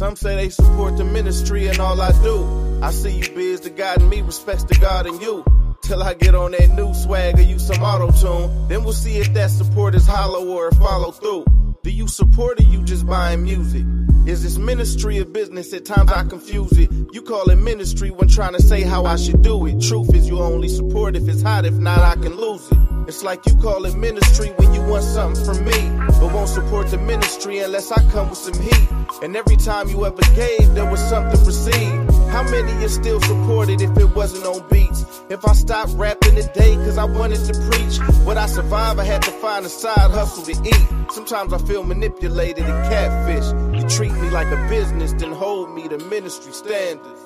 Some 0.00 0.16
say 0.16 0.34
they 0.34 0.48
support 0.48 0.96
the 0.96 1.04
ministry 1.04 1.66
and 1.66 1.78
all 1.78 2.00
I 2.00 2.10
do. 2.22 2.80
I 2.82 2.90
see 2.90 3.18
you 3.18 3.34
biz 3.34 3.60
to 3.60 3.68
God 3.68 4.00
and 4.00 4.08
me, 4.08 4.22
respects 4.22 4.64
to 4.64 4.80
God 4.80 5.06
and 5.06 5.20
you. 5.20 5.44
Till 5.82 6.02
I 6.02 6.14
get 6.14 6.34
on 6.34 6.52
that 6.52 6.70
new 6.70 6.94
swag 6.94 7.38
or 7.38 7.42
use 7.42 7.66
some 7.66 7.82
auto 7.82 8.10
tune. 8.10 8.68
Then 8.68 8.82
we'll 8.82 8.94
see 8.94 9.18
if 9.18 9.34
that 9.34 9.50
support 9.50 9.94
is 9.94 10.06
hollow 10.06 10.48
or 10.48 10.70
follow 10.70 11.10
through. 11.10 11.44
Do 11.82 11.90
you 11.90 12.08
support 12.08 12.58
or 12.60 12.62
you 12.62 12.82
just 12.82 13.06
buying 13.06 13.42
music? 13.42 13.84
Is 14.26 14.42
this 14.42 14.58
ministry 14.58 15.18
or 15.18 15.24
business? 15.24 15.72
At 15.72 15.86
times 15.86 16.12
I 16.12 16.24
confuse 16.24 16.72
it. 16.72 16.90
You 17.12 17.22
call 17.22 17.48
it 17.50 17.56
ministry 17.56 18.10
when 18.10 18.28
trying 18.28 18.52
to 18.52 18.62
say 18.62 18.82
how 18.82 19.04
I 19.04 19.16
should 19.16 19.42
do 19.42 19.66
it. 19.66 19.80
Truth 19.80 20.14
is 20.14 20.28
you 20.28 20.40
only 20.40 20.68
support 20.68 21.16
if 21.16 21.26
it's 21.26 21.42
hot, 21.42 21.64
if 21.64 21.74
not 21.74 21.98
I 21.98 22.14
can 22.14 22.36
lose 22.36 22.70
it. 22.70 22.78
It's 23.08 23.24
like 23.24 23.44
you 23.46 23.54
call 23.56 23.84
it 23.86 23.96
ministry 23.96 24.50
when 24.56 24.74
you 24.74 24.82
want 24.82 25.04
something 25.04 25.44
from 25.44 25.64
me, 25.64 26.06
but 26.20 26.32
won't 26.34 26.48
support 26.48 26.88
the 26.88 26.98
ministry 26.98 27.58
unless 27.60 27.90
I 27.90 28.02
come 28.10 28.28
with 28.28 28.38
some 28.38 28.60
heat. 28.62 28.88
And 29.22 29.34
every 29.36 29.56
time 29.56 29.88
you 29.88 30.04
ever 30.04 30.22
gave, 30.36 30.74
there 30.74 30.88
was 30.88 31.00
something 31.00 31.44
received. 31.44 32.09
How 32.30 32.44
many 32.44 32.72
you 32.80 32.88
still 32.88 33.20
supported 33.20 33.80
if 33.80 33.96
it 33.98 34.14
wasn't 34.14 34.46
on 34.46 34.68
beats? 34.68 35.04
If 35.28 35.44
I 35.44 35.52
stopped 35.52 35.92
rapping 35.94 36.36
today 36.36 36.76
cause 36.76 36.96
I 36.96 37.04
wanted 37.04 37.44
to 37.44 37.60
preach, 37.68 37.98
would 38.24 38.36
I 38.36 38.46
survive? 38.46 39.00
I 39.00 39.04
had 39.04 39.22
to 39.22 39.32
find 39.32 39.66
a 39.66 39.68
side 39.68 40.10
hustle 40.12 40.44
to 40.44 40.52
eat. 40.52 41.12
Sometimes 41.12 41.52
I 41.52 41.58
feel 41.58 41.82
manipulated 41.82 42.64
and 42.64 42.84
catfish. 42.88 43.46
You 43.74 43.88
treat 43.88 44.12
me 44.12 44.30
like 44.30 44.46
a 44.46 44.68
business, 44.68 45.12
then 45.14 45.32
hold 45.32 45.74
me 45.74 45.88
to 45.88 45.98
ministry 45.98 46.52
standards. 46.52 47.20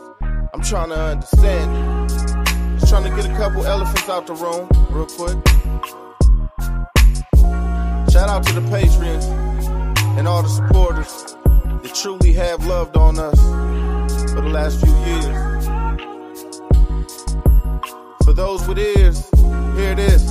I'm 0.54 0.62
trying 0.62 0.88
to 0.88 0.98
understand 0.98 1.70
it. 1.76 2.80
Just 2.80 2.88
trying 2.88 3.04
to 3.04 3.10
get 3.10 3.26
a 3.26 3.36
couple 3.36 3.66
elephants 3.66 4.08
out 4.08 4.26
the 4.26 4.34
room, 4.34 4.68
real 4.88 5.06
quick. 5.06 5.36
Shout 8.10 8.30
out 8.30 8.42
to 8.46 8.52
the 8.58 8.66
patrons 8.70 9.26
and 10.16 10.26
all 10.26 10.42
the 10.42 10.48
supporters 10.48 11.36
that 11.82 11.94
truly 11.94 12.32
have 12.32 12.66
loved 12.66 12.96
on 12.96 13.18
us 13.18 13.93
for 14.34 14.40
the 14.40 14.48
last 14.48 14.80
few 14.84 14.92
years. 15.06 15.66
For 18.24 18.32
those 18.32 18.66
with 18.66 18.80
ears, 18.80 19.30
here 19.76 19.92
it 19.92 20.00
is. 20.00 20.26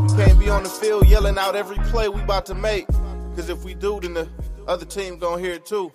We 0.00 0.08
can't 0.16 0.38
be 0.38 0.48
on 0.48 0.62
the 0.62 0.68
field 0.80 1.08
yelling 1.08 1.36
out 1.36 1.56
every 1.56 1.78
play 1.90 2.08
we 2.08 2.20
about 2.20 2.46
to 2.46 2.54
make. 2.54 2.86
Cause 3.34 3.48
if 3.48 3.64
we 3.64 3.74
do, 3.74 3.98
then 4.00 4.14
the 4.14 4.28
other 4.68 4.84
team 4.84 5.18
gonna 5.18 5.42
hear 5.42 5.54
it 5.54 5.66
too. 5.66 5.92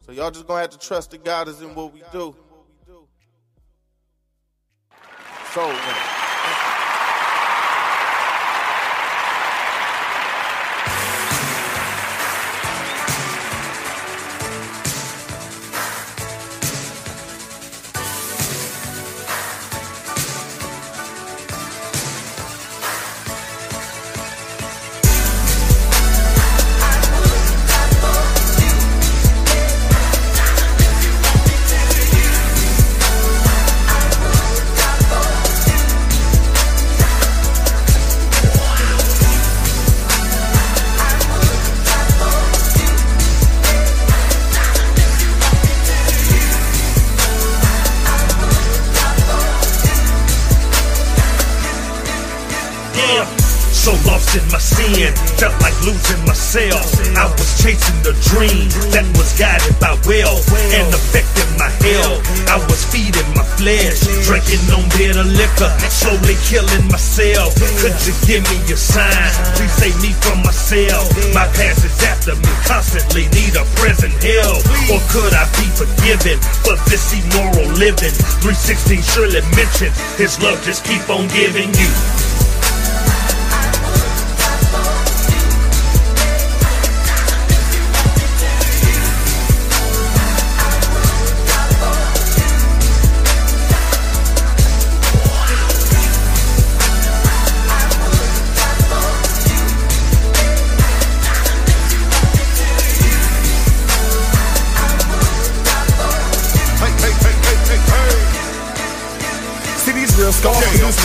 So 0.00 0.12
y'all 0.12 0.30
just 0.30 0.46
gonna 0.46 0.60
have 0.60 0.70
to 0.70 0.78
trust 0.78 1.12
that 1.12 1.24
God 1.24 1.48
is 1.48 1.62
in 1.62 1.74
what 1.74 1.94
we 1.94 2.02
do. 2.12 2.36
So. 5.54 5.66
Yeah, 5.66 6.27
be 76.24 76.34
forgiven 76.34 76.38
for 76.64 76.76
this 76.90 77.12
immoral 77.12 77.68
living? 77.78 78.14
316 78.42 79.02
surely 79.02 79.40
mentioned 79.54 79.94
his 80.16 80.40
love 80.42 80.62
just 80.64 80.84
keep 80.84 81.08
on 81.10 81.28
giving 81.28 81.68
you. 81.74 82.47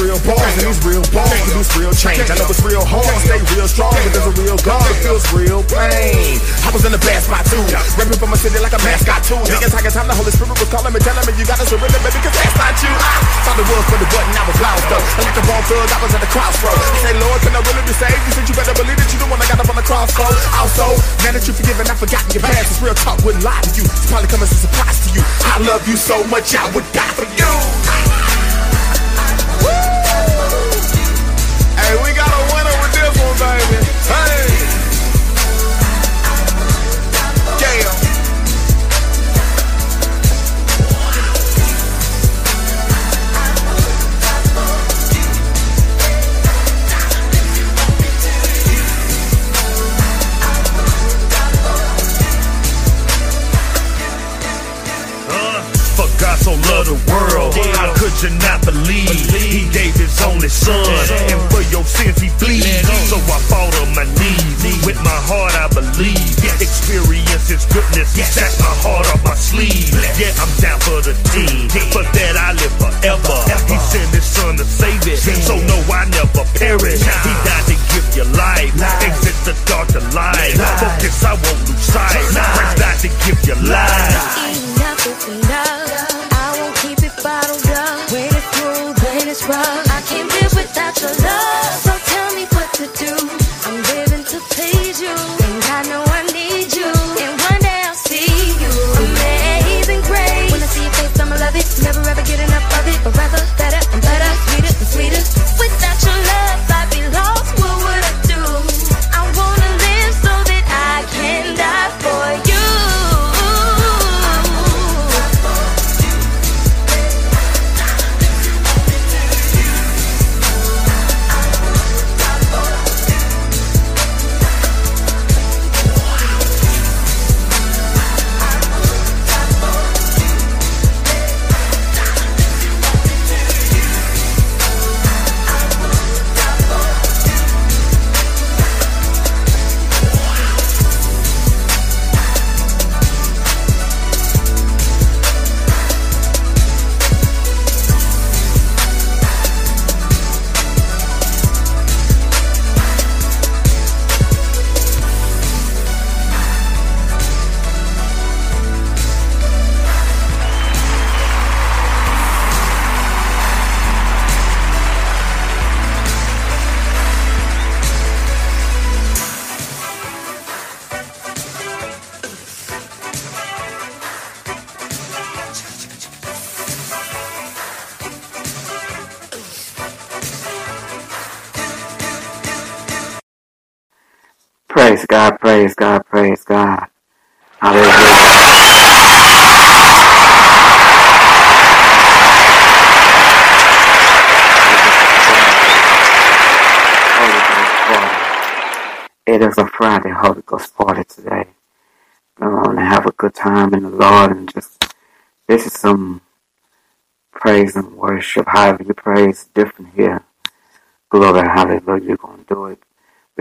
Real 0.04 0.20
bars, 0.28 0.54
and 0.60 0.68
these 0.68 0.84
real 0.84 1.06
bars 1.16 1.32
produce 1.48 1.72
real 1.80 1.96
change. 1.96 2.28
I 2.28 2.36
know 2.36 2.52
it's 2.52 2.60
real 2.60 2.84
hard, 2.84 3.08
stay 3.24 3.40
real 3.56 3.68
strong, 3.72 3.96
but 3.96 4.12
there's 4.12 4.28
a 4.28 4.36
real 4.36 4.60
God 4.60 4.84
that 4.84 5.00
feels 5.00 5.24
real 5.32 5.64
pain. 5.72 6.44
I 6.68 6.70
was 6.76 6.84
in 6.84 6.92
the 6.92 7.00
bad 7.00 7.24
spot 7.24 7.48
too, 7.48 7.64
rapping 7.96 8.20
for 8.20 8.28
my 8.28 8.36
city 8.36 8.60
like 8.60 8.76
a 8.76 8.82
mascot 8.84 9.24
too. 9.24 9.40
The 9.48 9.64
entire 9.64 9.88
time 9.88 10.12
the 10.12 10.18
Holy 10.20 10.36
Spirit 10.36 10.60
was 10.60 10.68
calling 10.68 10.92
me, 10.92 11.00
telling 11.00 11.24
me 11.24 11.32
you 11.40 11.48
gotta 11.48 11.64
surrender, 11.64 12.00
baby, 12.04 12.20
cause 12.20 12.36
that's 12.36 12.56
not 12.60 12.76
you. 12.84 12.92
I 12.92 13.42
thought 13.48 13.58
it 13.64 13.68
was 13.72 13.86
for 13.88 14.00
the 14.04 14.10
button, 14.12 14.36
I 14.36 14.44
was 14.44 14.60
lost 14.60 14.86
though. 14.92 15.06
And 15.08 15.24
like 15.24 15.38
the 15.40 15.46
ball 15.48 15.64
thug, 15.72 15.88
I 15.88 16.00
was 16.04 16.12
at 16.12 16.22
the 16.22 16.32
crossroad. 16.36 16.76
I 16.76 17.00
say, 17.00 17.14
Lord, 17.16 17.40
can 17.40 17.54
I 17.56 17.62
really 17.64 17.84
be 17.88 17.96
saved? 17.96 18.22
You 18.28 18.32
said 18.36 18.46
you 18.52 18.56
better 18.60 18.76
believe 18.76 19.00
that 19.00 19.08
you 19.08 19.18
the 19.24 19.30
one 19.32 19.40
that 19.40 19.48
got 19.48 19.64
up 19.64 19.72
on 19.72 19.78
the 19.80 19.88
crossroad. 19.88 20.36
Also, 20.60 21.00
now 21.24 21.32
that 21.32 21.44
you're 21.48 21.56
forgiven, 21.56 21.88
I've 21.88 22.00
forgotten 22.00 22.28
your 22.36 22.44
past. 22.44 22.76
This 22.76 22.80
real 22.84 22.98
talk 22.98 23.24
wouldn't 23.24 23.48
lie 23.48 23.64
to 23.64 23.72
you. 23.72 23.88
It's 23.88 24.12
probably 24.12 24.28
coming 24.28 24.52
as 24.52 24.52
a 24.52 24.68
surprise 24.68 25.00
to 25.08 25.10
you. 25.16 25.24
I 25.48 25.64
love 25.64 25.88
you 25.88 25.96
so 25.96 26.20
much, 26.28 26.52
I 26.60 26.68
would 26.76 26.88
die 26.92 27.14
for 27.16 27.28
you. 27.40 28.23
Hey. 34.06 34.53
The 56.84 57.00
world, 57.08 57.56
how 57.80 57.96
could 57.96 58.12
you 58.20 58.36
not 58.44 58.60
believe? 58.68 59.08
He 59.32 59.64
gave 59.72 59.96
his 59.96 60.20
only 60.20 60.52
son, 60.52 60.84
and 61.32 61.40
for 61.48 61.64
your 61.72 61.88
sins 61.88 62.20
he 62.20 62.28
bleeds. 62.44 62.68
Oh. 62.84 63.16
So 63.16 63.18
I 63.32 63.40
fall 63.48 63.72
on 63.80 63.96
my 63.96 64.04
knees. 64.20 64.84
With 64.84 65.00
my 65.00 65.16
heart 65.24 65.56
I 65.56 65.72
believe. 65.72 66.20
Experience 66.60 67.48
his 67.48 67.64
goodness, 67.72 68.12
that's 68.16 68.60
my 68.60 68.72
heart 68.84 69.08
off 69.16 69.24
my 69.24 69.36
sleeve. 69.36 69.96
Yeah, 70.20 70.36
I'm 70.44 70.52
down 70.60 70.80
for 70.84 71.00
the 71.00 71.16
team, 71.32 71.72
for 71.92 72.04
that 72.04 72.36
I 72.36 72.52
live 72.52 72.76
forever. 72.76 73.38
He 73.68 73.80
sent 73.80 74.12
his 74.12 74.28
son 74.28 74.60
to 74.60 74.66
save 74.68 75.08
it, 75.08 75.24
so 75.24 75.56
no, 75.56 75.80
I 75.88 76.04
never 76.12 76.44
perish. 76.60 77.00
He 77.00 77.34
died 77.48 77.66
to 77.72 77.76
give 77.96 78.08
you 78.16 78.28
life, 78.36 78.76
exit 79.08 79.36
the 79.48 79.56
dark 79.72 79.88
to 79.96 80.04
light. 80.12 80.56
Focus, 80.80 81.24
I 81.24 81.34
won't 81.40 81.60
lose 81.68 81.80
sight. 81.80 82.12
Christ 82.12 82.76
died 82.76 83.00
to 83.08 83.10
give 83.24 83.40
you 83.48 83.56
life. 83.72 83.93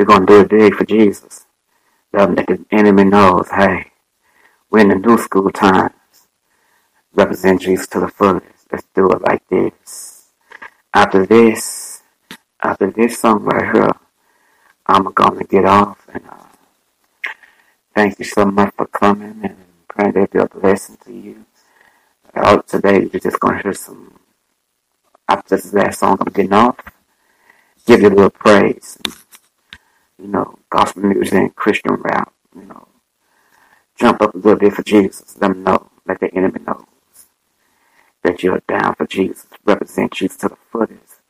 We're 0.02 0.18
going 0.18 0.26
to 0.26 0.32
do 0.32 0.40
it 0.40 0.48
big 0.50 0.74
for 0.74 0.84
Jesus. 0.84 1.46
Let 2.12 2.34
the 2.34 2.64
enemy 2.72 3.04
knows, 3.04 3.48
hey, 3.50 3.92
we're 4.68 4.80
in 4.80 4.88
the 4.88 4.96
new 4.96 5.16
school 5.16 5.48
times. 5.52 5.94
Represent 7.14 7.60
Jesus 7.62 7.86
to 7.86 8.00
the 8.00 8.08
fullest. 8.08 8.66
Let's 8.72 8.84
do 8.96 9.12
it 9.12 9.22
like 9.22 9.46
this. 9.48 10.30
After 10.92 11.24
this, 11.24 12.02
after 12.64 12.90
this 12.90 13.20
song 13.20 13.44
right 13.44 13.72
here, 13.72 13.92
I'm 14.86 15.04
going 15.04 15.38
to 15.38 15.44
get 15.44 15.66
off. 15.66 16.04
And 16.12 16.24
uh, 16.28 16.46
thank 17.94 18.18
you 18.18 18.24
so 18.24 18.44
much 18.46 18.74
for 18.76 18.86
coming 18.88 19.38
and 19.44 19.56
praying 19.86 20.14
that 20.14 20.32
be 20.32 20.40
a 20.40 20.46
blessing 20.48 20.96
to 21.04 21.12
you. 21.12 21.46
Uh, 22.34 22.60
today, 22.62 23.08
you're 23.12 23.20
just 23.20 23.38
going 23.38 23.58
to 23.58 23.62
hear 23.62 23.72
some, 23.72 24.18
after 25.28 25.54
this 25.54 25.72
last 25.72 26.00
song, 26.00 26.18
I'm 26.20 26.32
getting 26.32 26.52
off. 26.52 26.76
Give 27.86 28.00
you 28.00 28.08
a 28.08 28.10
little 28.10 28.30
praise 28.30 28.98
you 30.22 30.28
know, 30.28 30.54
gospel 30.70 31.02
music 31.02 31.34
and 31.34 31.56
Christian 31.56 31.94
rap, 31.94 32.32
you 32.54 32.64
know. 32.64 32.86
Jump 33.96 34.22
up 34.22 34.34
a 34.34 34.38
little 34.38 34.58
bit 34.58 34.72
for 34.72 34.82
Jesus. 34.82 35.36
Let 35.40 35.48
them 35.48 35.64
know. 35.64 35.90
Let 36.06 36.20
the 36.20 36.32
enemy 36.34 36.60
know 36.66 36.86
that 38.22 38.42
you're 38.42 38.62
down 38.68 38.94
for 38.94 39.06
Jesus. 39.06 39.46
Represent 39.64 40.12
Jesus 40.12 40.36
to 40.38 40.48
the 40.48 40.56
fullest. 40.70 41.20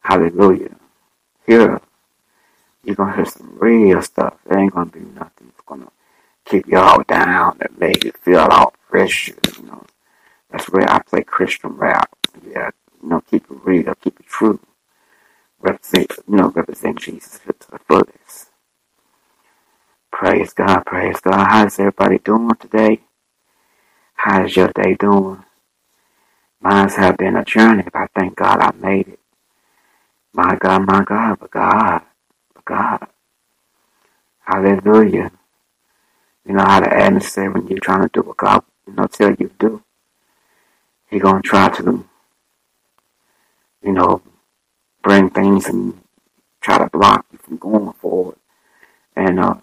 Hallelujah. 0.00 0.76
Here, 1.46 1.80
you're 2.84 2.94
going 2.96 3.10
to 3.10 3.16
hear 3.16 3.24
some 3.24 3.58
real 3.58 4.00
stuff. 4.02 4.38
It 4.48 4.56
ain't 4.56 4.72
going 4.72 4.90
to 4.90 4.98
be 4.98 5.04
nothing 5.04 5.48
that's 5.48 5.66
going 5.66 5.82
to 5.82 5.90
keep 6.44 6.68
you 6.68 6.78
all 6.78 7.02
down 7.02 7.58
and 7.60 7.78
make 7.78 8.04
you 8.04 8.12
feel 8.22 8.40
all 8.40 8.72
pressure, 8.88 9.34
you 9.58 9.64
know. 9.64 9.84
That's 10.50 10.70
where 10.70 10.88
I 10.88 11.00
play 11.00 11.22
Christian 11.22 11.70
rap. 11.70 12.08
Yeah, 12.48 12.70
you 13.02 13.08
know, 13.08 13.20
keep 13.20 13.44
it 13.50 13.58
real, 13.64 13.94
keep 13.96 14.20
it 14.20 14.26
true 14.26 14.60
represent, 15.66 16.12
know, 16.28 16.50
represent 16.50 17.00
Jesus 17.00 17.40
to 17.40 17.72
the 17.72 17.80
fullest. 17.80 18.50
Praise 20.12 20.54
God, 20.54 20.84
praise 20.86 21.20
God. 21.20 21.46
How's 21.48 21.78
everybody 21.80 22.18
doing 22.18 22.50
today? 22.60 23.00
How's 24.14 24.56
your 24.56 24.68
day 24.68 24.94
doing? 24.94 25.44
Mine's 26.60 26.96
have 26.96 27.18
been 27.18 27.36
a 27.36 27.44
journey, 27.44 27.84
but 27.84 27.96
I 27.96 28.08
thank 28.14 28.36
God 28.36 28.60
I 28.60 28.72
made 28.76 29.08
it. 29.08 29.20
My 30.34 30.56
God, 30.56 30.86
my 30.86 31.04
God, 31.04 31.38
but 31.40 31.50
God, 31.52 32.02
but 32.54 32.64
God. 32.66 33.08
Hallelujah. 34.40 35.32
You 36.46 36.54
know 36.54 36.64
how 36.64 36.80
the 36.80 36.92
atmosphere 36.94 37.50
when 37.52 37.68
you're 37.68 37.80
trying 37.80 38.02
to 38.02 38.10
do 38.12 38.22
what 38.22 38.38
God, 38.38 38.64
you 38.86 38.94
know, 38.94 39.06
tell 39.06 39.30
you 39.30 39.48
to 39.48 39.54
do. 39.58 39.84
He 41.10 41.18
gonna 41.20 41.42
try 41.42 41.70
to, 41.70 42.06
you 43.82 43.92
know, 43.92 44.22
bring 45.06 45.30
things 45.30 45.66
and 45.68 45.94
try 46.62 46.78
to 46.78 46.90
block 46.90 47.26
you 47.32 47.38
from 47.38 47.58
going 47.58 47.92
forward. 47.94 48.36
And 49.16 49.40
uh, 49.40 49.56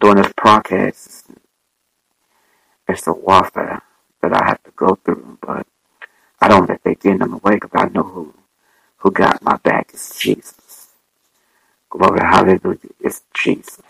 during 0.00 0.18
this 0.18 0.32
podcast, 0.34 1.24
it's 2.88 3.06
a 3.08 3.12
warfare 3.12 3.82
that 4.22 4.32
I 4.32 4.46
have 4.46 4.62
to 4.64 4.72
go 4.76 4.96
through, 5.04 5.38
but 5.42 5.66
I 6.40 6.48
don't 6.48 6.68
let 6.68 6.84
they 6.84 6.94
get 6.96 7.20
in 7.20 7.30
my 7.30 7.38
way 7.38 7.54
because 7.56 7.70
I 7.74 7.88
know 7.88 8.04
who, 8.04 8.34
who 8.98 9.10
got 9.10 9.42
my 9.42 9.56
back 9.58 9.90
is 9.94 10.16
Jesus. 10.18 10.90
Glory, 11.90 12.20
hallelujah, 12.20 12.78
it's 13.00 13.22
Jesus. 13.34 13.82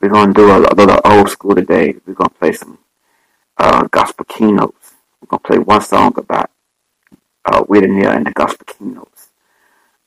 We're 0.00 0.10
gonna 0.10 0.34
do 0.34 0.50
a, 0.50 0.60
a 0.60 0.74
little 0.74 1.00
old 1.04 1.30
school 1.30 1.56
today. 1.56 1.96
We're 2.06 2.14
gonna 2.14 2.30
play 2.30 2.52
some 2.52 2.78
uh, 3.58 3.84
gospel 3.90 4.26
keynotes. 4.26 4.94
We're 5.20 5.28
gonna 5.28 5.40
play 5.42 5.58
one 5.58 5.82
song 5.82 6.14
about 6.18 6.50
uh, 7.46 7.64
Willie 7.68 7.88
Neal 7.88 8.10
and 8.10 8.26
the 8.26 8.32
gospel 8.32 8.66
keynotes. 8.66 9.30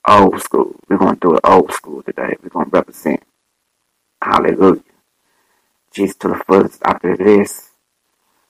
Old 0.07 0.41
school. 0.41 0.75
We're 0.89 0.97
gonna 0.97 1.17
do 1.21 1.35
it 1.35 1.41
old 1.45 1.73
school 1.73 2.03
today. 2.03 2.35
We're 2.43 2.49
gonna 2.49 2.69
represent. 2.71 3.23
Hallelujah. 4.21 4.83
Jesus 5.93 6.17
to 6.17 6.29
the 6.29 6.35
fullest. 6.47 6.81
After 6.85 7.17
this, 7.17 7.71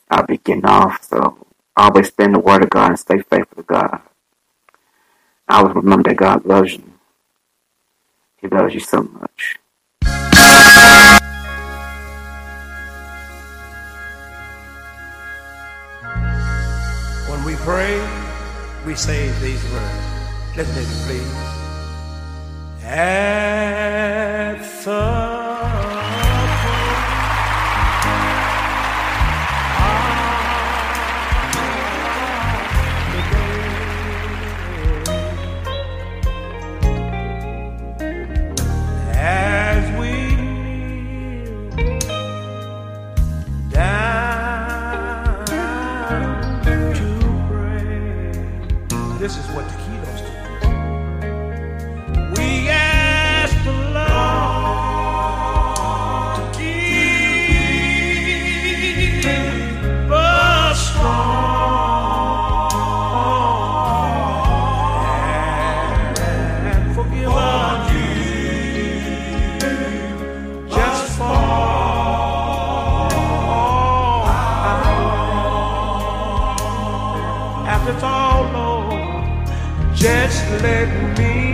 I'll 0.10 0.26
be 0.28 0.38
getting 0.38 0.66
off. 0.66 1.04
So 1.04 1.48
always 1.78 2.08
spend 2.10 2.36
the 2.36 2.40
word 2.40 2.64
of 2.64 2.72
God 2.72 2.92
and 2.92 3.00
stay 3.00 3.20
faithful 3.20 3.58
to 3.58 3.64
God. 3.64 4.02
Always 5.50 5.76
remember 5.76 6.10
that 6.10 6.18
God 6.18 6.46
loves 6.46 6.74
you. 6.74 6.84
He 8.38 8.48
loves 8.50 8.74
you 8.74 8.82
so 8.82 9.04
much. 9.04 9.58
Pray, 17.64 17.96
we 18.86 18.94
say 18.94 19.32
these 19.42 19.64
words. 19.72 20.58
Listen 20.58 20.84
to 20.84 20.90
please. 21.08 21.54
At 22.84 24.58
the 24.60 25.43
this 49.24 49.38
is 49.38 49.48
what 49.52 49.66
taquitos 49.70 50.20
do. 50.20 50.32
We 52.36 52.68
let 80.64 80.88
me 81.20 81.53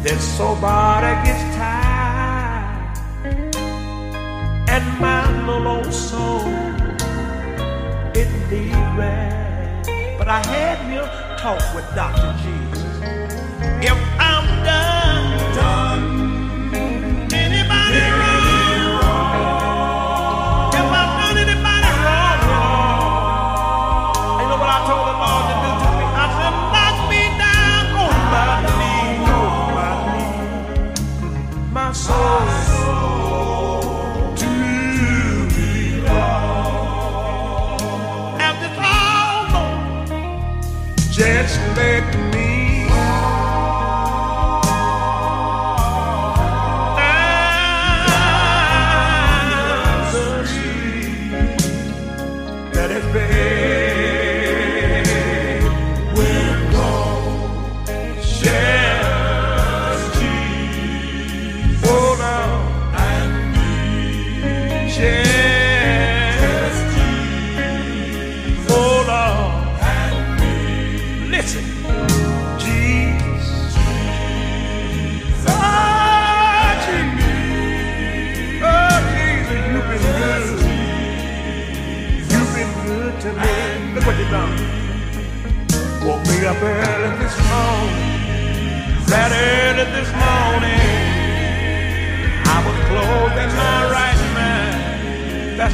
Then 0.00 0.18
somebody 0.20 1.12
gets 1.26 1.42
tired, 1.56 2.98
and 4.68 5.00
my 5.00 5.44
little 5.44 5.66
old 5.66 5.92
soul 5.92 6.46
it 8.14 8.28
needs 8.48 8.76
rest. 8.96 9.90
But 10.16 10.28
I 10.28 10.40
had 10.46 10.88
me 10.88 10.96
a 10.98 11.36
talk 11.38 11.62
with 11.74 11.84
Dr. 11.96 12.32
Jesus. 12.42 12.98
If 13.82 13.98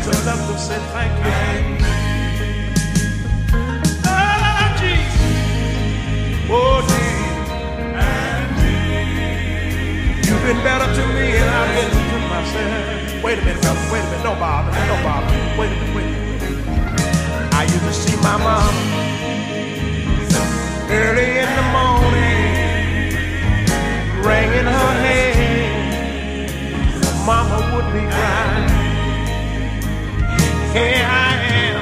That's 0.03 0.23
enough 0.23 0.43
to 0.51 0.59
say 0.59 0.79
thank 0.93 1.13
you. 1.25 1.33
Jesus. 4.81 5.45
Oh, 6.51 6.81
Jesus. 6.83 7.49
You've 10.27 10.43
been 10.43 10.63
better 10.65 10.89
to 10.95 11.07
me 11.15 11.37
and 11.37 11.51
I've 11.51 11.75
been 11.77 11.91
to 11.91 12.19
myself. 12.29 13.23
Wait 13.25 13.39
a 13.39 13.43
minute, 13.43 13.63
brother. 13.63 13.81
Wait 13.93 14.01
a 14.01 14.05
minute. 14.11 14.23
Don't 14.25 14.39
bother. 14.41 14.73
Bother. 15.05 15.29
Wait 15.59 15.71
a 15.71 15.75
minute. 15.75 15.95
Wait 15.97 16.05
a 16.05 16.09
minute. 16.11 17.55
I 17.55 17.63
used 17.65 17.85
to 17.85 17.93
see 17.95 18.17
my 18.17 18.37
mom 18.37 18.75
early 20.91 21.39
in 21.39 21.51
the 21.59 21.67
morning, 21.79 22.77
wringing 24.27 24.67
her 24.67 24.93
head. 25.05 26.03
Mama 27.27 27.59
would 27.77 27.93
be 27.93 28.01
crying. 28.11 28.74
Here 30.75 31.07
I 31.07 31.39
am, 31.55 31.79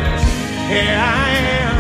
here 0.69 1.01
I 1.01 1.33
am, 1.65 1.77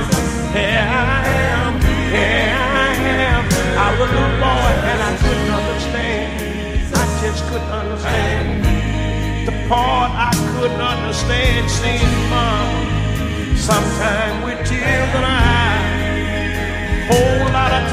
here 0.56 0.80
I 0.80 1.28
am, 1.44 1.76
here 2.08 2.56
I 2.56 2.96
am. 3.28 3.44
I 3.76 3.88
was 4.00 4.08
a 4.08 4.26
boy 4.40 4.72
and 4.88 4.96
I 4.96 5.12
couldn't 5.20 5.52
understand. 5.52 6.32
I 6.96 7.04
just 7.20 7.44
couldn't 7.52 7.68
understand. 7.68 8.64
The 9.44 9.52
part 9.68 10.10
I 10.16 10.32
couldn't 10.56 10.80
understand. 10.80 11.68
Sometimes 13.60 14.44
with 14.46 14.66
tears 14.66 15.12
in 15.12 15.22
eyes. 15.22 15.92
Whole 17.12 17.44
lot 17.52 17.72
of 17.76 17.92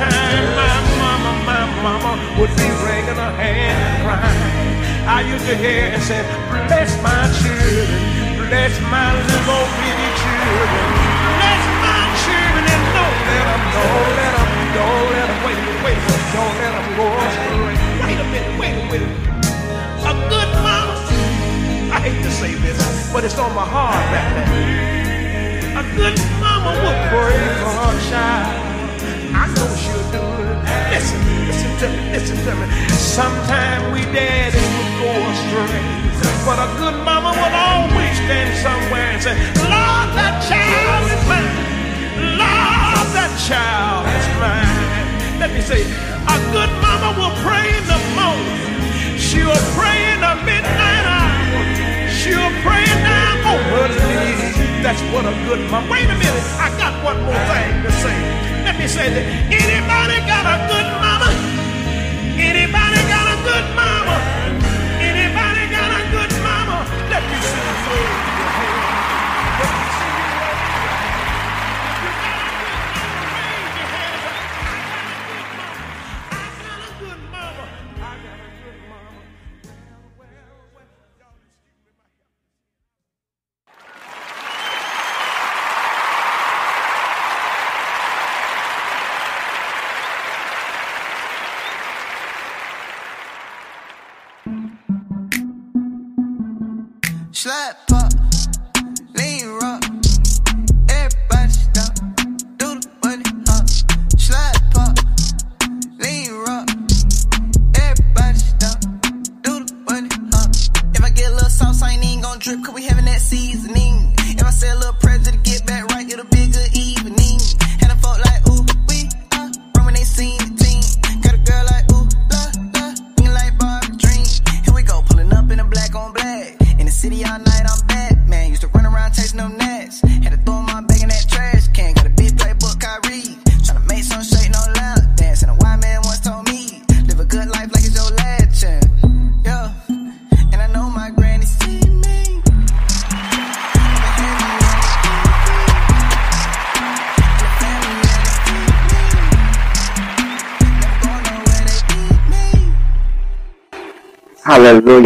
my 0.56 0.80
mama, 0.96 1.32
my 1.44 1.64
mama 1.84 2.12
would 2.40 2.56
be 2.56 2.72
her 3.20 3.36
hand 3.36 3.84
and 3.84 4.00
crying. 4.00 4.80
I 5.06 5.28
used 5.28 5.46
to 5.46 5.56
hear 5.58 5.92
and 5.92 6.02
say, 6.04 6.24
bless 6.50 6.96
my 7.04 7.28
children, 7.42 8.29
bless 8.50 8.74
my 8.90 9.14
little 9.14 9.66
bitty 9.78 10.10
children, 10.26 10.90
bless 11.38 11.64
my 11.86 12.02
children 12.26 12.66
and 12.66 12.84
don't 12.98 13.20
let 13.30 13.46
them, 13.46 13.62
don't 13.78 14.10
let 14.18 14.34
them, 14.34 14.50
don't 14.74 15.06
let 15.14 15.26
them, 15.30 15.40
wait 15.46 15.54
a 15.54 15.62
minute, 15.62 15.84
wait 15.86 15.98
a 15.98 16.02
minute, 16.02 16.30
don't 16.34 16.56
let 16.58 16.72
them 16.74 16.88
go 16.98 17.06
astray. 17.30 17.78
Wait 18.02 18.18
a 18.18 18.26
minute, 18.34 18.54
wait 18.58 18.74
a 18.74 18.86
minute. 18.90 19.14
A 20.02 20.14
good 20.34 20.50
mama, 20.66 20.98
I 21.94 21.98
hate 22.02 22.22
to 22.26 22.32
say 22.32 22.56
this, 22.66 22.78
but 23.14 23.24
it's 23.24 23.38
on 23.38 23.54
my 23.54 23.66
heart 23.70 24.02
back 24.10 24.28
there. 24.34 25.78
A 25.78 25.84
good 25.94 26.18
mama 26.42 26.74
will 26.82 27.00
pray 27.14 27.38
for 27.62 27.70
her 27.70 27.96
child. 28.10 28.66
I 29.30 29.46
know 29.54 29.70
she'll 29.78 30.10
do 30.10 30.26
it. 30.26 30.58
Listen, 30.90 31.22
listen 31.46 31.72
to 31.82 31.88
me, 31.94 32.12
listen 32.18 32.38
to 32.50 32.54
me. 32.58 32.66
Sometimes 32.98 33.94
we 33.94 34.02
daddies 34.10 34.58
would 34.74 34.94
go 35.06 35.12
astray. 35.30 36.09
But 36.46 36.58
a 36.58 36.68
good 36.82 36.98
mama 37.06 37.32
will 37.36 37.56
always 37.56 38.16
stand 38.26 38.52
somewhere 38.58 39.14
and 39.14 39.22
say, 39.22 39.36
Lord, 39.70 40.08
that 40.18 40.42
child 40.50 41.04
is 41.14 41.24
mine. 41.30 41.56
Lord, 42.42 43.08
that 43.14 43.32
child 43.48 44.06
is 44.10 44.28
mine. 44.42 45.40
Let 45.40 45.52
me 45.54 45.62
say, 45.62 45.82
a 45.86 46.38
good 46.52 46.72
mama 46.82 47.14
will 47.20 47.36
pray 47.46 47.70
in 47.70 47.86
the 47.86 48.00
morning. 48.18 49.18
She'll 49.20 49.62
pray 49.78 49.98
in 50.14 50.20
the 50.26 50.36
midnight 50.48 51.06
hour. 51.06 51.62
She'll 52.10 52.54
pray 52.66 52.86
down 53.06 53.36
on 53.46 53.62
her 53.76 53.90
knees. 54.10 54.58
That's 54.82 55.02
what 55.14 55.26
a 55.30 55.34
good 55.46 55.62
mama. 55.70 55.86
Wait 55.92 56.10
a 56.10 56.18
minute, 56.18 56.46
I 56.58 56.74
got 56.82 56.94
one 57.04 57.20
more 57.24 57.42
thing 57.52 57.84
to 57.84 57.92
say. 58.04 58.18
Let 58.66 58.78
me 58.80 58.88
say 58.88 59.08
that. 59.14 59.26
Anybody 59.54 60.18
got 60.26 60.46
a 60.50 60.58
good 60.72 60.88
mama? 61.04 61.30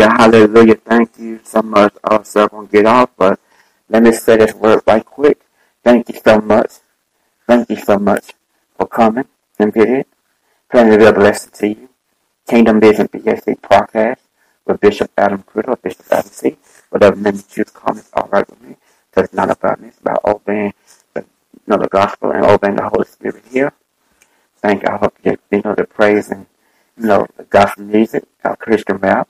Hallelujah, 0.04 0.48
hallelujah. 0.50 0.76
Thank 0.76 1.18
you 1.18 1.40
so 1.44 1.62
much. 1.62 1.94
Also, 2.04 2.42
I'm 2.42 2.48
going 2.50 2.68
to 2.68 2.72
get 2.74 2.86
off, 2.86 3.12
but 3.18 3.40
let 3.88 4.04
me 4.04 4.12
say 4.12 4.36
this 4.36 4.54
word 4.54 4.82
right 4.86 5.06
quick. 5.06 5.40
Thank 5.82 6.10
you 6.10 6.20
so 6.22 6.42
much. 6.42 6.72
Thank 7.48 7.70
you 7.70 7.78
so 7.78 7.98
much 7.98 8.34
for 8.78 8.86
coming 8.86 9.26
and 9.60 9.74
visit. 9.74 10.08
Praying 10.70 10.92
to 10.92 10.98
be 10.98 11.06
a 11.06 11.14
blessing 11.14 11.52
to 11.56 11.68
you. 11.70 11.90
Kingdom 12.48 12.82
Business 12.82 13.08
BSC 13.08 13.62
podcast 13.62 14.18
with 14.66 14.82
Bishop 14.82 15.10
Adam 15.18 15.44
Criddle, 15.44 15.82
Bishop 15.82 16.06
Adam 16.12 16.30
C. 16.32 16.58
Whatever 16.90 17.16
name 17.16 17.36
you 17.36 17.44
choose 17.50 17.70
call 17.70 17.94
me, 17.94 18.02
it's 18.02 18.10
all 18.14 18.28
right 18.30 18.50
with 18.50 18.62
me. 18.62 18.76
Because 19.10 19.26
it's 19.26 19.34
not 19.34 19.52
about 19.52 19.80
me. 19.80 19.88
It's 19.88 20.00
about 20.00 20.20
obeying 20.26 20.74
the, 21.14 21.22
you 21.22 21.62
know, 21.68 21.78
the 21.78 21.88
gospel 21.88 22.32
and 22.32 22.44
obeying 22.44 22.76
the 22.76 22.90
Holy 22.90 23.06
Spirit 23.06 23.44
here. 23.50 23.72
Thank 24.58 24.84
you. 24.84 24.90
I 24.90 24.98
hope 24.98 25.16
you, 25.24 25.38
you 25.52 25.62
know, 25.64 25.76
the 25.76 25.86
praise 25.86 26.30
and, 26.30 26.46
you 26.98 27.06
know, 27.08 27.26
the 27.38 27.44
gospel 27.44 27.86
music, 27.86 28.26
uh, 28.44 28.56
Christian 28.56 28.98
rap. 28.98 29.30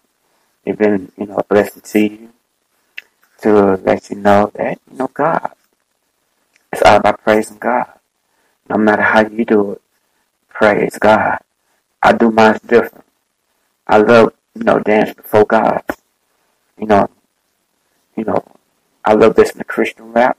It's 0.66 0.78
been, 0.80 1.11
you 1.18 1.28
know, 1.28 1.38
a 1.38 1.43
blessing 1.43 1.82
to 1.84 1.99
you 1.99 2.30
to 3.41 3.76
let 3.78 4.09
you 4.09 4.18
know 4.18 4.51
that, 4.55 4.80
you 4.91 4.97
know, 4.97 5.09
God. 5.14 5.53
It's 6.72 6.82
all 6.84 6.97
about 6.97 7.24
praising 7.24 7.57
God. 7.57 7.88
No 8.70 8.78
matter 8.78 9.01
how 9.03 9.22
you 9.28 9.45
do 9.45 9.74
it, 9.74 9.82
praise 10.49 10.97
God. 10.99 11.39
I 12.03 12.14
do 12.14 12.32
mine 12.32 12.59
different. 12.68 13.05
I 13.88 13.97
love, 13.97 14.34
you 14.55 14.64
know, 14.64 14.80
dance 14.80 15.14
before 15.16 15.45
God. 15.45 15.84
You 16.80 16.88
know, 16.88 17.09
you 18.18 18.26
know, 18.26 18.43
I 19.05 19.14
love 19.14 19.38
listening 19.38 19.59
to 19.59 19.66
Christian 19.66 20.14
rap. 20.14 20.38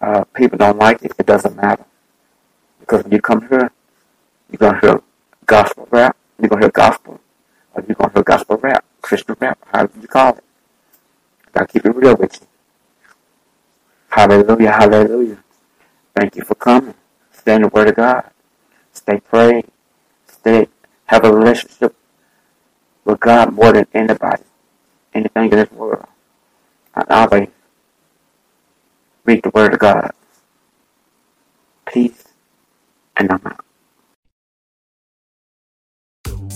Uh, 0.00 0.24
people 0.34 0.58
don't 0.58 0.78
like 0.78 1.02
it, 1.02 1.12
it 1.18 1.26
doesn't 1.26 1.56
matter. 1.56 1.84
Because 2.80 3.04
when 3.04 3.12
you 3.12 3.20
come 3.22 3.48
here, 3.48 3.72
you're 4.50 4.58
gonna 4.58 4.80
hear 4.80 5.02
gospel 5.46 5.88
rap, 5.90 6.16
you're 6.40 6.48
gonna 6.48 6.62
hear 6.62 6.70
gospel, 6.70 7.20
or 7.76 7.84
you're 7.86 7.94
gonna 7.94 8.12
hear 8.14 8.22
gospel 8.22 8.56
rap, 8.56 8.84
Christian 9.02 9.36
rap, 9.38 9.58
however 9.72 9.92
you 10.00 10.08
call 10.08 10.36
it. 10.36 10.44
Gotta 11.52 11.66
keep 11.66 11.84
it 11.84 11.94
real 11.94 12.16
with 12.16 12.40
you. 12.40 12.46
Hallelujah, 14.10 14.72
hallelujah. 14.72 15.38
Thank 16.14 16.36
you 16.36 16.44
for 16.44 16.54
coming. 16.54 16.94
Stay 17.32 17.54
in 17.54 17.62
the 17.62 17.68
Word 17.68 17.88
of 17.88 17.96
God. 17.96 18.30
Stay 18.92 19.20
prayed. 19.20 19.66
Stay, 20.26 20.68
have 21.06 21.24
a 21.24 21.32
relationship 21.32 21.94
with 23.04 23.20
God 23.20 23.52
more 23.52 23.72
than 23.72 23.86
anybody, 23.94 24.44
anything 25.14 25.52
in 25.52 25.58
this 25.58 25.70
world. 25.72 26.06
And 26.94 27.04
always 27.10 27.48
read 29.26 29.42
the 29.42 29.50
Word 29.50 29.74
of 29.74 29.80
God. 29.80 30.12
Peace, 31.86 32.24
and 33.16 33.30
I'm 33.30 33.42
out. 33.46 33.65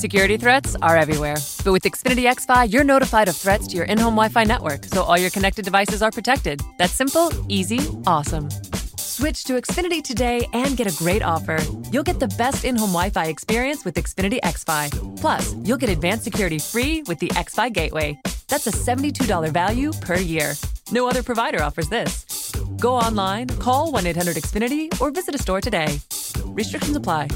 Security 0.01 0.39
threats 0.39 0.75
are 0.81 0.97
everywhere. 0.97 1.37
But 1.63 1.73
with 1.73 1.83
Xfinity 1.83 2.25
XFi, 2.25 2.73
you're 2.73 2.85
notified 2.85 3.29
of 3.29 3.37
threats 3.37 3.67
to 3.67 3.77
your 3.77 3.85
in 3.85 3.99
home 3.99 4.15
Wi 4.15 4.31
Fi 4.31 4.45
network, 4.45 4.87
so 4.87 5.03
all 5.03 5.19
your 5.19 5.29
connected 5.29 5.63
devices 5.63 6.01
are 6.01 6.11
protected. 6.11 6.63
That's 6.79 6.95
simple, 6.95 7.31
easy, 7.49 7.81
awesome. 8.07 8.49
Switch 8.97 9.45
to 9.45 9.61
Xfinity 9.61 10.03
today 10.03 10.49
and 10.55 10.75
get 10.75 10.87
a 10.87 10.97
great 10.97 11.23
offer. 11.23 11.59
You'll 11.93 12.09
get 12.11 12.19
the 12.19 12.29
best 12.39 12.65
in 12.65 12.77
home 12.77 12.93
Wi 12.93 13.11
Fi 13.11 13.27
experience 13.27 13.85
with 13.85 13.95
Xfinity 13.97 14.41
XFi. 14.41 14.89
Plus, 15.21 15.55
you'll 15.65 15.77
get 15.77 15.91
advanced 15.91 16.25
security 16.25 16.59
free 16.59 17.03
with 17.07 17.19
the 17.19 17.29
XFi 17.37 17.71
Gateway. 17.71 18.19
That's 18.49 18.69
a 18.69 18.73
$72 18.73 19.53
value 19.53 19.93
per 20.01 20.17
year. 20.17 20.55
No 20.91 21.11
other 21.11 21.23
provider 21.23 21.63
offers 21.63 21.91
this. 21.91 22.53
Go 22.79 22.95
online, 22.95 23.49
call 23.49 23.93
1 23.93 24.07
800 24.07 24.37
Xfinity, 24.37 24.89
or 24.99 25.11
visit 25.11 25.35
a 25.35 25.39
store 25.39 25.61
today. 25.61 26.01
Restrictions 26.47 26.97
apply. 26.97 27.29